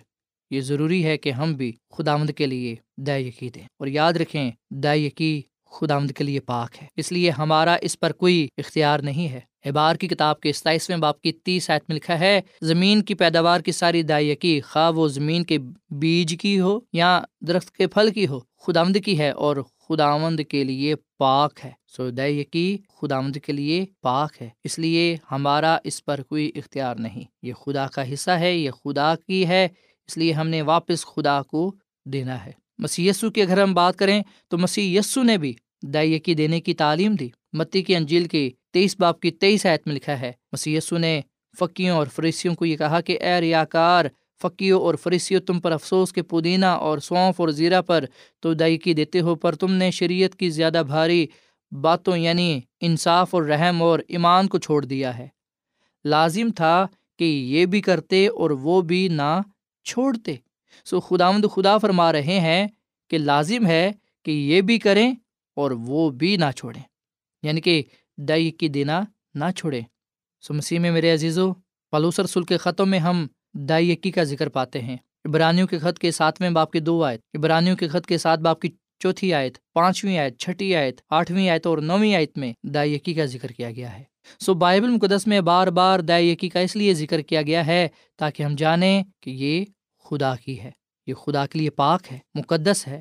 یہ 0.50 0.60
ضروری 0.60 1.04
ہے 1.04 1.18
کہ 1.18 1.32
ہم 1.32 1.54
بھی 1.54 1.72
خداوند 1.90 2.30
کے 2.30 2.46
لیے 2.46 2.74
دائیکی 2.96 3.48
دیں۔ 3.48 3.62
اور 3.62 3.86
یاد 3.86 4.12
رکھیں 4.12 4.50
دائیکی 4.70 5.42
خدا 5.70 5.98
مند 5.98 6.10
کے 6.10 6.24
لیے 6.24 6.40
پاک 6.40 6.82
ہے۔ 6.82 6.86
اس 6.96 7.12
لیے 7.12 7.30
ہمارا 7.30 7.76
اس 7.80 8.00
پر 8.00 8.12
کوئی 8.12 8.48
اختیار 8.58 9.00
نہیں 9.00 9.28
ہے۔ 9.28 9.40
احبار 9.64 9.96
کی 9.96 10.08
کتاب 10.08 10.40
کے 10.40 10.52
ستائیسویں 10.52 10.98
باپ 10.98 11.20
کی 11.20 11.32
تیس 11.32 11.70
آیت 11.70 11.82
میں 11.88 11.96
لکھا 11.96 12.18
ہے، 12.18 12.40
زمین 12.62 13.02
کی 13.02 13.14
پیداوار 13.14 13.60
کی 13.60 13.72
ساری 13.72 14.02
دائیکی 14.02 14.60
خواہ 14.60 14.90
وہ 14.90 15.08
زمین 15.08 15.44
کے 15.44 15.58
بیج 15.90 16.36
کی 16.40 16.60
ہو 16.60 16.80
یا 16.92 17.22
درخت 17.40 17.70
کے 17.70 17.86
پھل 17.86 18.10
کی 18.10 18.26
ہو 18.26 18.40
خدامد 18.40 18.96
کی 19.04 19.18
ہے 19.18 19.30
اور 19.30 19.56
خداوند 19.88 20.40
کے 20.48 20.64
لیے 20.64 20.94
پاک 21.18 21.60
ہے۔ 21.64 21.70
سو 21.88 22.10
دائیکی 22.10 22.78
خداوند 23.00 23.36
کے 23.36 23.52
لیے 23.52 23.86
پاک 24.02 24.42
ہے۔ 24.42 24.48
اس 24.64 24.78
لیے 24.78 25.16
ہمارا 25.30 25.78
اس 25.84 26.04
پر 26.04 26.22
کوئی 26.22 26.52
اختیار 26.54 26.96
نہیں۔ 26.96 27.24
یہ 27.42 27.52
خدا 27.52 27.86
کا 27.86 28.12
حصہ 28.12 28.30
ہے، 28.30 28.56
یہ 28.56 28.70
خدا 28.70 29.14
کی 29.26 29.48
ہے۔ 29.48 29.68
اس 30.06 30.16
لیے 30.16 30.32
ہم 30.32 30.48
نے 30.48 30.62
واپس 30.62 31.06
خدا 31.06 31.42
کو 31.42 31.74
دینا 32.04 32.46
ہے۔ 32.46 32.50
مسی 32.78 33.08
یسو 33.08 33.30
کی 33.30 33.42
اگر 33.42 33.62
ہم 33.62 33.74
بات 33.74 33.96
کریں 33.96 34.22
تو 34.48 34.58
مسی 34.58 34.96
یسو 34.96 35.22
نے 35.22 35.36
بھی 35.36 35.54
دائیکی 35.82 36.34
دینے 36.34 36.60
کی 36.60 36.74
تعلیم 36.74 37.14
دی۔ 37.14 37.28
متی 37.52 37.82
کی 37.82 37.96
انجیل 37.96 38.28
کی 38.28 38.50
تیئیس 38.72 38.96
باپ 38.98 39.20
کی 39.20 39.30
تیئیس 39.30 39.66
آیت 39.66 39.86
میں 39.86 39.94
لکھا 39.94 40.20
ہے۔ 40.20 40.32
مسی 40.52 40.76
یسو 40.76 40.98
نے 40.98 41.20
فقیوں 41.58 41.96
اور 41.96 42.06
فریسیوں 42.06 42.54
کو 42.54 42.64
یہ 42.64 42.76
کہا 42.76 43.00
کہ 43.00 43.18
اے 43.20 43.40
ریا 43.40 43.64
کار 43.64 44.04
فقیوں 44.44 44.80
اور 44.80 44.94
فریسیوں 44.94 45.40
تم 45.40 45.60
پر 45.60 45.72
افسوس 45.72 46.12
کے 46.12 46.22
پودینہ 46.22 46.66
اور 46.66 46.98
سونف 46.98 47.40
اور 47.40 47.48
زیرہ 47.48 47.82
پر 47.82 48.04
تو 48.40 48.54
دائیکی 48.54 48.94
دیتے 48.94 49.20
ہو، 49.20 49.34
پر 49.34 49.54
تم 49.54 49.72
نے 49.72 49.90
شریعت 49.90 50.34
کی 50.34 50.50
زیادہ 50.50 50.82
بھاری 50.86 51.26
باتوں 51.72 52.16
یعنی 52.16 52.60
انصاف 52.80 53.34
اور 53.34 53.42
رحم 53.42 53.82
اور 53.82 53.98
ایمان 54.08 54.48
کو 54.48 54.58
چھوڑ 54.58 54.84
دیا 54.84 55.18
ہے۔ 55.18 55.28
لازم 56.04 56.48
تھا 56.56 56.86
کہ 57.18 57.24
یہ 57.24 57.66
بھی 57.66 57.80
کرتے 57.80 58.26
اور 58.28 58.50
وہ 58.50 58.80
بھی 58.80 59.08
نہ 59.08 59.40
چھوڑتے۔ 59.84 60.34
سو 60.84 61.00
خداوند 61.00 61.44
خدا 61.54 61.78
فرما 61.78 62.12
رہے 62.12 62.40
ہیں 62.40 62.66
کہ 63.10 63.18
لازم 63.18 63.66
ہے 63.66 63.90
کہ 64.24 64.30
یہ 64.30 64.60
بھی 64.60 64.78
کریں 64.78 65.14
اور 65.56 65.70
وہ 65.70 66.10
بھی 66.10 66.36
نہ 66.36 66.50
چھوڑیں 66.56 66.82
یعنی 67.42 67.60
کہ 67.60 67.82
دئی 68.18 68.50
کی 68.50 68.68
دینا 68.68 69.00
نہ 69.34 69.44
چھوڑیں۔ 69.56 69.80
سو 70.40 70.54
مسیح 70.54 70.78
میں 70.78 70.90
میرے 70.90 71.12
عزیزو، 71.12 71.52
پلوس 71.90 72.20
رسول 72.20 72.44
کے 72.44 72.56
خطوں 72.56 72.86
میں 72.86 72.98
ہم 72.98 73.26
دائی 73.54 73.90
یقی 73.90 74.10
کا 74.10 74.22
ذکر 74.22 74.48
پاتے 74.48 74.80
ہیں۔ 74.82 74.96
ابرانیوں 75.24 75.66
کے 75.66 75.78
خط 75.78 75.98
کے 75.98 76.10
ساتویں 76.10 76.50
باپ 76.50 76.72
کی 76.72 76.80
دو 76.80 77.04
آیت 77.04 77.20
ابرانیوں 77.34 77.76
کے 77.76 77.88
خط 77.88 78.06
کے 78.06 78.18
ساتھ 78.18 78.40
باپ 78.40 78.60
کی 78.60 78.68
چوتھی 78.98 79.34
آیت، 79.34 79.58
پانچویں 79.72 80.18
آیت، 80.18 80.38
چھٹی 80.38 80.76
آیت، 80.76 81.00
آٹھویں 81.10 81.48
آیت 81.48 81.66
اور 81.66 81.78
نویں 81.78 82.14
آیت 82.14 82.38
میں 82.38 82.52
دائی 82.62 82.94
یقی 82.94 83.14
کا 83.14 83.24
ذکر 83.24 83.48
کیا 83.48 83.70
گیا 83.70 83.98
ہے۔ 83.98 84.02
سو 84.40 84.54
بائبل 84.54 84.88
مقدس 84.88 85.26
میں 85.26 85.40
بار 85.40 85.66
بار 85.66 85.98
دائی 85.98 86.30
یقی 86.30 86.48
کا 86.48 86.60
اس 86.60 86.76
لیے 86.76 86.94
ذکر 86.94 87.20
کیا 87.20 87.42
گیا 87.42 87.66
ہے 87.66 87.88
تاکہ 88.16 88.42
ہم 88.42 88.54
جانیں 88.54 89.02
کہ 89.20 89.30
یہ 89.30 89.64
خدا 90.04 90.36
کی 90.36 90.60
ہے۔ 90.60 90.70
یہ 91.06 91.14
خدا 91.14 91.46
کے 91.46 91.58
لیے 91.58 91.70
پاک 91.70 92.12
ہے، 92.12 92.18
مقدس 92.34 92.88
ہے۔ 92.88 93.00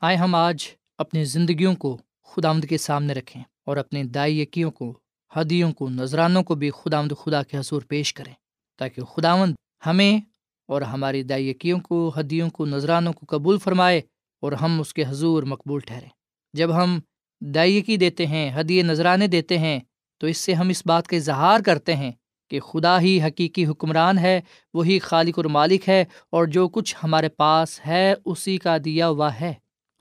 آئے 0.00 0.16
ہم 0.16 0.34
آج 0.34 0.64
اپنی 0.98 1.24
زندگیوں 1.24 1.74
کو 1.74 1.98
خدا 2.24 2.48
آمد 2.50 2.64
کے 2.68 2.78
سامنے 2.78 3.12
رکھیں 3.12 3.42
اور 3.66 3.76
اپنے 3.76 4.04
دائی 4.04 4.40
یقیوں 4.40 4.70
کو، 4.70 4.98
ہدیوں 5.36 5.72
کو، 5.72 5.88
نذرانوں 5.88 6.42
کو 6.42 6.54
بھی 6.54 6.70
خدا 6.70 6.98
آمد 6.98 7.12
خدا 7.24 7.42
کے 7.42 7.58
حضور 7.58 7.82
پیش 7.88 8.14
کریں 8.14 8.34
تاکہ 8.78 9.02
خداوند 9.02 9.54
ہمیں 9.86 10.20
اور 10.68 10.82
ہماری 10.82 11.22
دائی 11.22 11.48
یقیوں 11.48 11.80
کو، 11.80 12.12
ہدیوں 12.20 12.50
کو، 12.50 12.64
نذرانوں 12.64 13.12
کو 13.12 13.26
قبول 13.28 13.58
فرمائے 13.58 13.98
اور 14.40 14.52
ہم 14.52 14.80
اس 14.80 14.94
کے 14.94 15.04
حضور 15.08 15.42
مقبول 15.42 15.80
ٹھہریں۔ 15.80 16.08
جب 16.52 16.82
ہم 16.82 17.00
دائیکی 17.40 17.96
دیتے 17.96 18.26
ہیں، 18.26 18.60
ہدیے، 18.60 18.82
نذرانے 18.82 19.26
دیتے 19.26 19.58
ہیں، 19.58 19.80
تو 20.18 20.26
اس 20.26 20.38
سے 20.38 20.54
ہم 20.54 20.68
اس 20.68 20.82
بات 20.86 21.06
کا 21.06 21.16
اظہار 21.16 21.60
کرتے 21.60 21.96
ہیں 21.96 22.12
کہ 22.50 22.60
خدا 22.60 23.00
ہی 23.00 23.22
حقیقی 23.22 23.66
حکمران 23.66 24.18
ہے، 24.18 24.40
وہی 24.74 24.98
خالق 24.98 25.38
اور 25.38 25.44
مالک 25.44 25.88
ہے 25.88 26.04
اور 26.30 26.44
جو 26.44 26.68
کچھ 26.68 26.96
ہمارے 27.04 27.28
پاس 27.28 27.86
ہے، 27.86 28.14
اسی 28.24 28.58
کا 28.58 28.76
دیا 28.84 29.08
ہوا 29.08 29.40
ہے۔ 29.40 29.54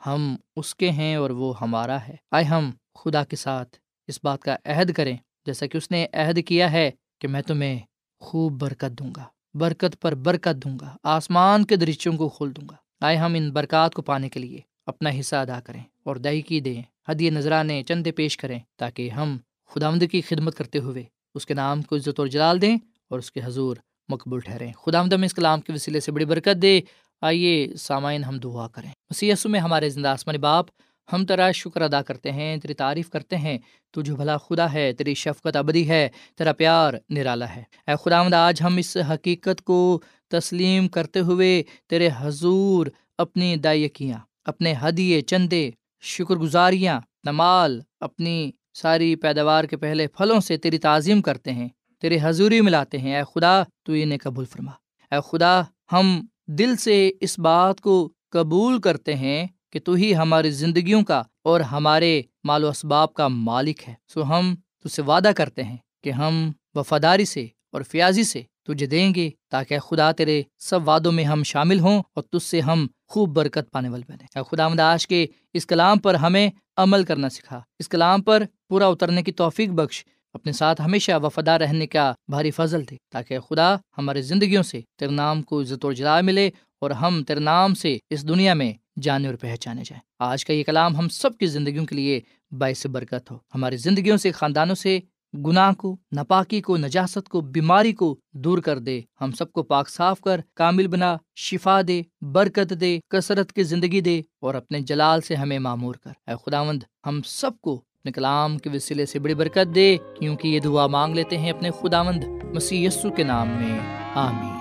ہم 0.05 0.35
اس 0.55 0.75
کے 0.75 0.89
ہیں 0.91 1.15
اور 1.15 1.29
وہ 1.29 1.59
ہمارا 1.61 1.97
ہے۔ 2.07 2.15
آئے 2.31 2.43
ہم 2.43 2.71
خدا 2.95 3.23
کے 3.23 3.35
ساتھ 3.35 3.77
اس 4.07 4.19
بات 4.23 4.41
کا 4.41 4.57
عہد 4.65 4.93
کریں۔ 4.93 5.17
جیسا 5.45 5.65
کہ 5.65 5.77
اس 5.77 5.91
نے 5.91 6.07
عہد 6.13 6.39
کیا 6.45 6.71
ہے 6.71 6.91
کہ 7.21 7.27
میں 7.27 7.41
تمہیں 7.41 7.79
خوب 8.19 8.51
برکت 8.51 8.99
دوں 8.99 9.11
گا۔ 9.17 9.23
برکت 9.53 10.01
پر 10.01 10.15
برکت 10.15 10.63
دوں 10.63 10.77
گا، 10.81 10.95
آسمان 11.03 11.65
کے 11.65 11.75
درچوں 11.75 12.17
کو 12.17 12.29
کھول 12.29 12.55
دوں 12.55 12.69
گا۔ 12.69 13.05
آئے 13.05 13.17
ہم 13.17 13.33
ان 13.33 13.51
برکات 13.51 13.93
کو 13.93 14.01
پانے 14.01 14.29
کے 14.29 14.39
لیے 14.39 14.59
اپنا 14.85 15.09
حصہ 15.19 15.35
ادا 15.35 15.59
کریں 15.59 15.83
اور 16.03 16.15
دہی 16.15 16.41
کی 16.41 16.59
دیں 16.59 16.81
حدیے 17.09 17.29
نذرانے 17.29 17.83
چندے 17.87 18.11
پیش 18.11 18.37
کریں 18.37 18.59
تاکہ 18.77 19.09
ہم 19.09 19.37
خدا 19.69 19.91
کی 20.11 20.21
خدمت 20.21 20.57
کرتے 20.57 20.79
ہوئے 20.79 21.03
اس 21.35 21.45
کے 21.45 21.53
نام 21.53 21.81
کو 21.81 21.95
عزت 21.95 22.19
اور 22.19 22.27
جلال 22.27 22.61
دیں 22.61 22.77
اور 23.09 23.19
اس 23.19 23.31
کے 23.31 23.39
حضور 23.43 23.77
مقبول 24.09 24.39
ٹھہریں۔ 24.39 24.73
خدا 24.73 24.99
آمد 24.99 25.13
اس 25.13 25.33
کلام 25.33 25.61
کے 25.61 25.73
وسیلے 25.73 25.99
سے 25.99 26.11
بڑی 26.11 26.25
برکت 26.25 26.61
دے۔ 26.61 26.81
آئیے 27.21 27.75
سامعین 27.75 28.23
ہم 28.23 28.37
دعا 28.37 28.67
کریں۔ 28.67 28.89
مسیسو 29.09 29.49
میں 29.49 29.59
ہمارے 29.59 29.89
زندہ 29.89 30.07
آسمانی 30.07 30.37
باپ 30.37 30.65
ہم 31.13 31.25
تیرا 31.25 31.51
شکر 31.51 31.81
ادا 31.81 32.01
کرتے 32.01 32.31
ہیں، 32.31 32.57
تیری 32.57 32.73
تعریف 32.73 33.09
کرتے 33.09 33.37
ہیں۔ 33.37 33.57
تو 33.91 34.01
جو 34.01 34.15
بھلا 34.15 34.37
خدا 34.37 34.73
ہے، 34.73 34.93
تیری 34.93 35.13
شفقت 35.13 35.55
ابدی 35.55 35.89
ہے، 35.89 36.09
تیرا 36.37 36.53
پیار 36.53 36.93
نرالا 37.09 37.55
ہے۔ 37.55 37.63
اے 37.87 37.93
خدا 38.05 38.19
آمد 38.19 38.33
آج 38.33 38.61
ہم 38.61 38.77
اس 38.77 38.97
حقیقت 38.97 39.61
کو 39.61 40.01
تسلیم 40.29 40.87
کرتے 40.87 41.19
ہوئے 41.19 41.63
تیرے 41.89 42.09
حضور 42.17 42.87
اپنی 43.17 43.55
دائیکیاں، 43.55 44.17
اپنے 44.45 44.73
ہدیے، 44.83 45.21
چندے 45.21 45.69
شکر 46.01 46.35
گزاریاں 46.35 46.95
اپنا 46.95 47.31
مال 47.31 47.81
اپنی 47.99 48.51
ساری 48.73 49.15
پیداوار 49.15 49.63
کے 49.63 49.77
پہلے 49.77 50.07
پھلوں 50.07 50.39
سے 50.39 50.57
تیری 50.57 50.77
تعظیم 50.77 51.21
کرتے 51.21 51.51
ہیں، 51.51 51.69
تیرے 52.01 52.17
حضوری 52.21 52.61
میں 52.61 52.71
لاتے 52.71 52.97
ہیں۔ 52.97 53.15
اے 53.15 53.23
خدا، 53.35 53.63
تو 53.83 53.93
انہیں 53.93 54.19
قبول 54.23 54.45
فرما۔ 54.45 54.71
اے 55.11 55.19
خدا، 55.31 55.61
ہم 55.91 56.25
دل 56.47 56.75
سے 56.75 57.11
اس 57.21 57.39
بات 57.39 57.81
کو 57.81 58.09
قبول 58.29 58.81
کرتے 58.81 59.15
ہیں 59.15 59.47
کہ 59.71 59.79
تو 59.79 59.93
ہی 59.93 60.15
ہماری 60.15 60.51
زندگیوں 60.51 61.03
کا 61.03 61.23
اور 61.43 61.59
ہمارے 61.59 62.21
مال 62.43 62.63
و 62.63 62.69
اسباب 62.69 63.13
کا 63.13 63.27
مالک 63.27 63.89
ہے۔ 63.89 63.93
سو 64.13 64.23
ہم 64.23 64.55
تجھ 64.83 64.91
سے 64.91 65.01
وعدہ 65.01 65.31
کرتے 65.37 65.63
ہیں 65.63 65.77
کہ 66.03 66.09
ہم 66.09 66.51
وفاداری 66.75 67.25
سے 67.25 67.47
اور 67.71 67.81
فیاضی 67.81 68.23
سے 68.23 68.41
تجھے 68.63 68.85
دیں 68.85 69.15
گے 69.15 69.29
تاکہ 69.49 69.79
خدا 69.79 70.11
تیرے 70.11 70.43
سب 70.59 70.89
وعدوں 70.89 71.11
میں 71.11 71.23
ہم 71.23 71.43
شامل 71.43 71.79
ہوں 71.79 72.03
اور 72.13 72.23
تجھ 72.23 72.43
سے 72.43 72.61
ہم 72.61 72.87
خوب 73.07 73.29
برکت 73.29 73.71
پانے 73.71 73.89
والے 73.89 74.03
بنے 74.11 74.39
اے 74.39 74.55
خدا 74.55 74.67
مداش 74.67 75.07
کے 75.07 75.27
اس 75.53 75.65
کلام 75.65 75.99
پر 75.99 76.13
ہمیں 76.13 76.49
عمل 76.77 77.03
کرنا 77.03 77.29
سکھا۔ 77.29 77.61
اس 77.79 77.89
کلام 77.89 78.21
پر 78.21 78.43
پورا 78.69 78.87
اترنے 78.87 79.23
کی 79.23 79.31
توفیق 79.31 79.69
بخش۔ 79.69 80.05
اپنے 80.33 80.51
ساتھ 80.51 80.81
ہمیشہ 80.81 81.11
وفادار 81.23 81.59
رہنے 81.59 81.87
کا 81.87 82.13
بھاری 82.27 82.51
فضل 82.51 82.83
دے 82.89 82.95
تاکہ 83.11 83.39
خدا 83.39 83.75
ہماری 83.97 84.21
زندگیوں 84.21 84.63
سے 84.63 84.81
تیرے 84.99 85.11
نام 85.11 85.41
کو 85.41 85.61
عزت 85.61 85.85
و 85.85 85.91
جلا 85.91 86.21
ملے 86.21 86.49
اور 86.81 86.91
ہم 86.91 87.23
تیرے 87.23 87.39
نام 87.39 87.73
سے 87.73 87.97
اس 88.09 88.27
دنیا 88.27 88.53
میں 88.53 88.73
جانے 89.01 89.27
اور 89.27 89.35
پہچانے 89.35 89.81
جائیں۔ 89.85 90.01
آج 90.19 90.45
کا 90.45 90.53
یہ 90.53 90.63
کلام 90.63 90.95
ہم 90.95 91.09
سب 91.09 91.37
کی 91.37 91.45
زندگیوں 91.45 91.85
کے 91.85 91.95
لیے 91.95 92.19
باعث 92.51 92.87
برکت 92.87 93.31
ہو۔ 93.31 93.37
ہماری 93.55 93.77
زندگیوں 93.77 94.17
سے، 94.17 94.31
خاندانوں 94.31 94.75
سے 94.75 94.99
گناہ 95.45 95.73
کو، 95.73 95.97
ناپاکی 96.11 96.61
کو، 96.61 96.77
نجاست 96.77 97.29
کو، 97.29 97.41
بیماری 97.41 97.93
کو 97.93 98.19
دور 98.31 98.57
کر 98.57 98.79
دے۔ 98.79 99.01
ہم 99.21 99.31
سب 99.31 99.51
کو 99.51 99.63
پاک 99.63 99.89
صاف 99.89 100.21
کر، 100.21 100.41
کامل 100.53 100.87
بنا، 100.87 101.17
شفا 101.35 101.81
دے، 101.87 102.01
برکت 102.21 102.73
دے، 102.81 102.99
کثرت 103.09 103.53
کی 103.53 103.63
زندگی 103.63 104.01
دے 104.01 104.21
اور 104.39 104.55
اپنے 104.55 104.79
جلال 104.79 105.21
سے 105.21 105.35
ہمیں 105.35 105.59
معمور 105.59 105.95
کر۔ 105.95 106.11
اے 106.27 106.35
خداوند، 106.45 106.83
ہم 107.05 107.21
سب 107.25 107.51
کو 107.61 107.75
اپنے 107.75 108.11
کلام 108.11 108.57
کے 108.57 108.69
وسیلے 108.73 109.05
سے 109.05 109.19
بڑی 109.19 109.33
برکت 109.33 109.75
دے، 109.75 109.97
کیونکہ 110.19 110.47
یہ 110.47 110.59
دعا 110.59 110.87
مانگ 110.87 111.15
لیتے 111.15 111.37
ہیں 111.37 111.51
اپنے 111.51 111.69
خداوند 111.71 112.23
مسیح 112.43 112.87
یسو 112.87 113.09
کے 113.09 113.23
نام 113.23 113.47
میں۔ 113.47 113.79
آمین۔ 114.15 114.60